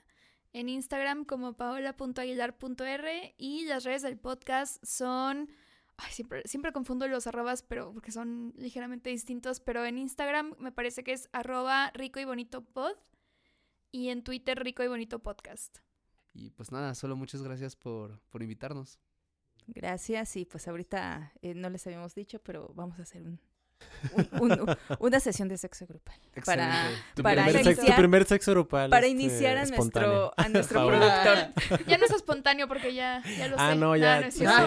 [0.52, 5.50] en Instagram como paola.aguilar.r y las redes del podcast son...
[5.96, 10.72] Ay, siempre, siempre confundo los arrobas, pero porque son ligeramente distintos, pero en Instagram me
[10.72, 12.96] parece que es arroba rico y bonito pod
[13.92, 15.78] y en Twitter rico y bonito podcast.
[16.32, 18.98] Y pues nada, solo muchas gracias por, por invitarnos.
[19.66, 23.40] Gracias y pues ahorita eh, no les habíamos dicho, pero vamos a hacer un,
[24.40, 26.16] un- un- una sesión de sexo grupal.
[26.44, 26.88] Para.
[27.14, 28.90] Tu, Para primer, tu iniciar- primer sexo grupal.
[28.90, 31.38] para este, iniciar a nuestro, a nuestro productor.
[31.86, 33.62] Ya no es espontáneo porque ya, ya lo sé.
[33.62, 34.20] Ah, no, ya.
[34.20, 34.64] no es es cierto.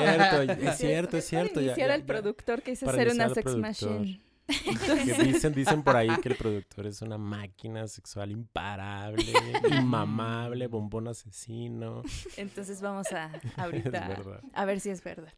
[0.68, 1.54] es cierto, es cierto.
[1.54, 2.06] Para ya- iniciar ya- al ya.
[2.08, 3.62] productor que hice Para ser una sex productor.
[3.62, 4.22] machine.
[5.06, 9.24] Que dicen, dicen por ahí que el productor es una máquina sexual imparable,
[9.82, 12.02] inmamable, bombón asesino.
[12.38, 14.22] Entonces vamos a ahorita
[14.54, 15.34] a ver si es verdad.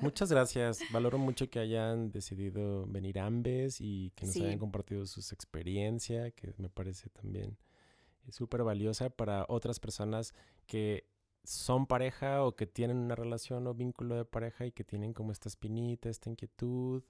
[0.00, 0.80] Muchas gracias.
[0.90, 4.42] Valoro mucho que hayan decidido venir ambes y que nos Sí.
[4.44, 7.58] hayan compartido sus experiencias, que me parece también
[8.30, 10.32] súper valiosa para otras personas
[10.66, 11.06] que
[11.44, 15.32] son pareja o que tienen una relación o vínculo de pareja y que tienen como
[15.32, 17.02] esta espinita, esta inquietud,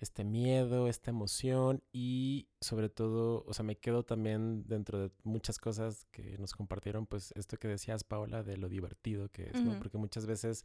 [0.00, 5.58] este miedo, esta emoción y sobre todo, o sea, me quedo también dentro de muchas
[5.58, 9.78] cosas que nos compartieron, pues esto que decías, Paola, de lo divertido que es, ¿no?
[9.78, 10.64] Porque muchas veces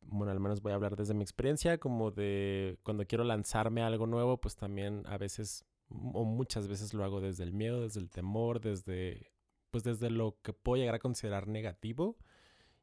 [0.00, 3.86] bueno, al menos voy a hablar desde mi experiencia, como de cuando quiero lanzarme a
[3.86, 8.00] algo nuevo, pues también a veces o muchas veces lo hago desde el miedo, desde
[8.00, 9.32] el temor, desde
[9.70, 12.16] pues desde lo que puedo llegar a considerar negativo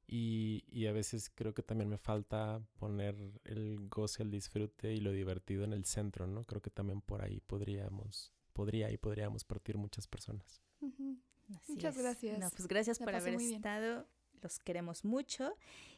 [0.07, 4.99] y, y a veces creo que también me falta poner el goce, el disfrute y
[4.99, 6.43] lo divertido en el centro, ¿no?
[6.45, 10.61] Creo que también por ahí podríamos, podría y podríamos partir muchas personas.
[10.81, 12.01] Así Muchas es.
[12.01, 12.39] gracias.
[12.39, 14.07] No, pues gracias La por haber estado.
[14.41, 15.55] Los queremos mucho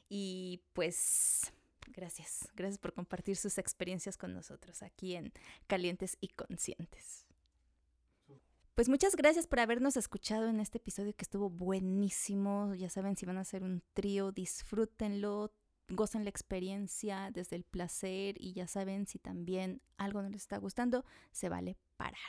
[0.09, 1.51] y pues
[1.93, 2.47] gracias.
[2.55, 5.33] Gracias por compartir sus experiencias con nosotros aquí en
[5.67, 7.26] Calientes y Conscientes.
[8.77, 12.75] Pues muchas gracias por habernos escuchado en este episodio que estuvo buenísimo.
[12.75, 15.51] Ya saben, si van a hacer un trío, disfrútenlo,
[15.89, 20.59] gocen la experiencia desde el placer y ya saben, si también algo no les está
[20.59, 22.21] gustando, se vale parar.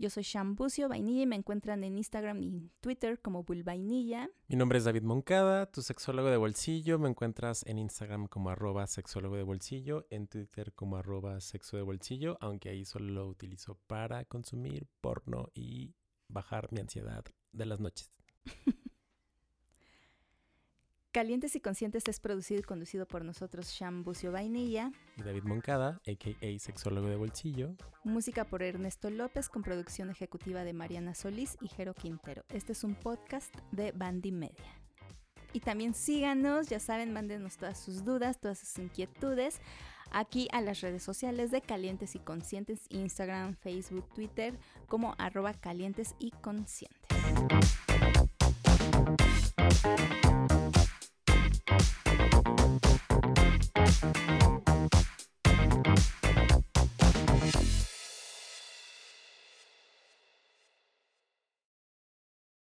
[0.00, 4.30] Yo soy Shambucio Vainilla y me encuentran en Instagram y Twitter como Vainilla.
[4.48, 6.98] Mi nombre es David Moncada, tu sexólogo de bolsillo.
[6.98, 11.82] Me encuentras en Instagram como arroba sexólogo de bolsillo, en Twitter como arroba sexo de
[11.82, 15.94] bolsillo, aunque ahí solo lo utilizo para consumir porno y
[16.28, 17.22] bajar mi ansiedad
[17.52, 18.10] de las noches.
[21.12, 24.92] Calientes y Conscientes es producido y conducido por nosotros, Sham Bucio Vainilla.
[25.16, 26.58] Y David Moncada, a.k.a.
[26.60, 27.74] Sexólogo de Bolsillo.
[28.04, 32.44] Música por Ernesto López con producción ejecutiva de Mariana Solís y Jero Quintero.
[32.48, 34.80] Este es un podcast de Bandy Media.
[35.52, 39.60] Y también síganos, ya saben, mándenos todas sus dudas, todas sus inquietudes
[40.12, 44.54] aquí a las redes sociales de Calientes y Conscientes, Instagram, Facebook, Twitter,
[44.86, 47.00] como arroba calientes y conscientes.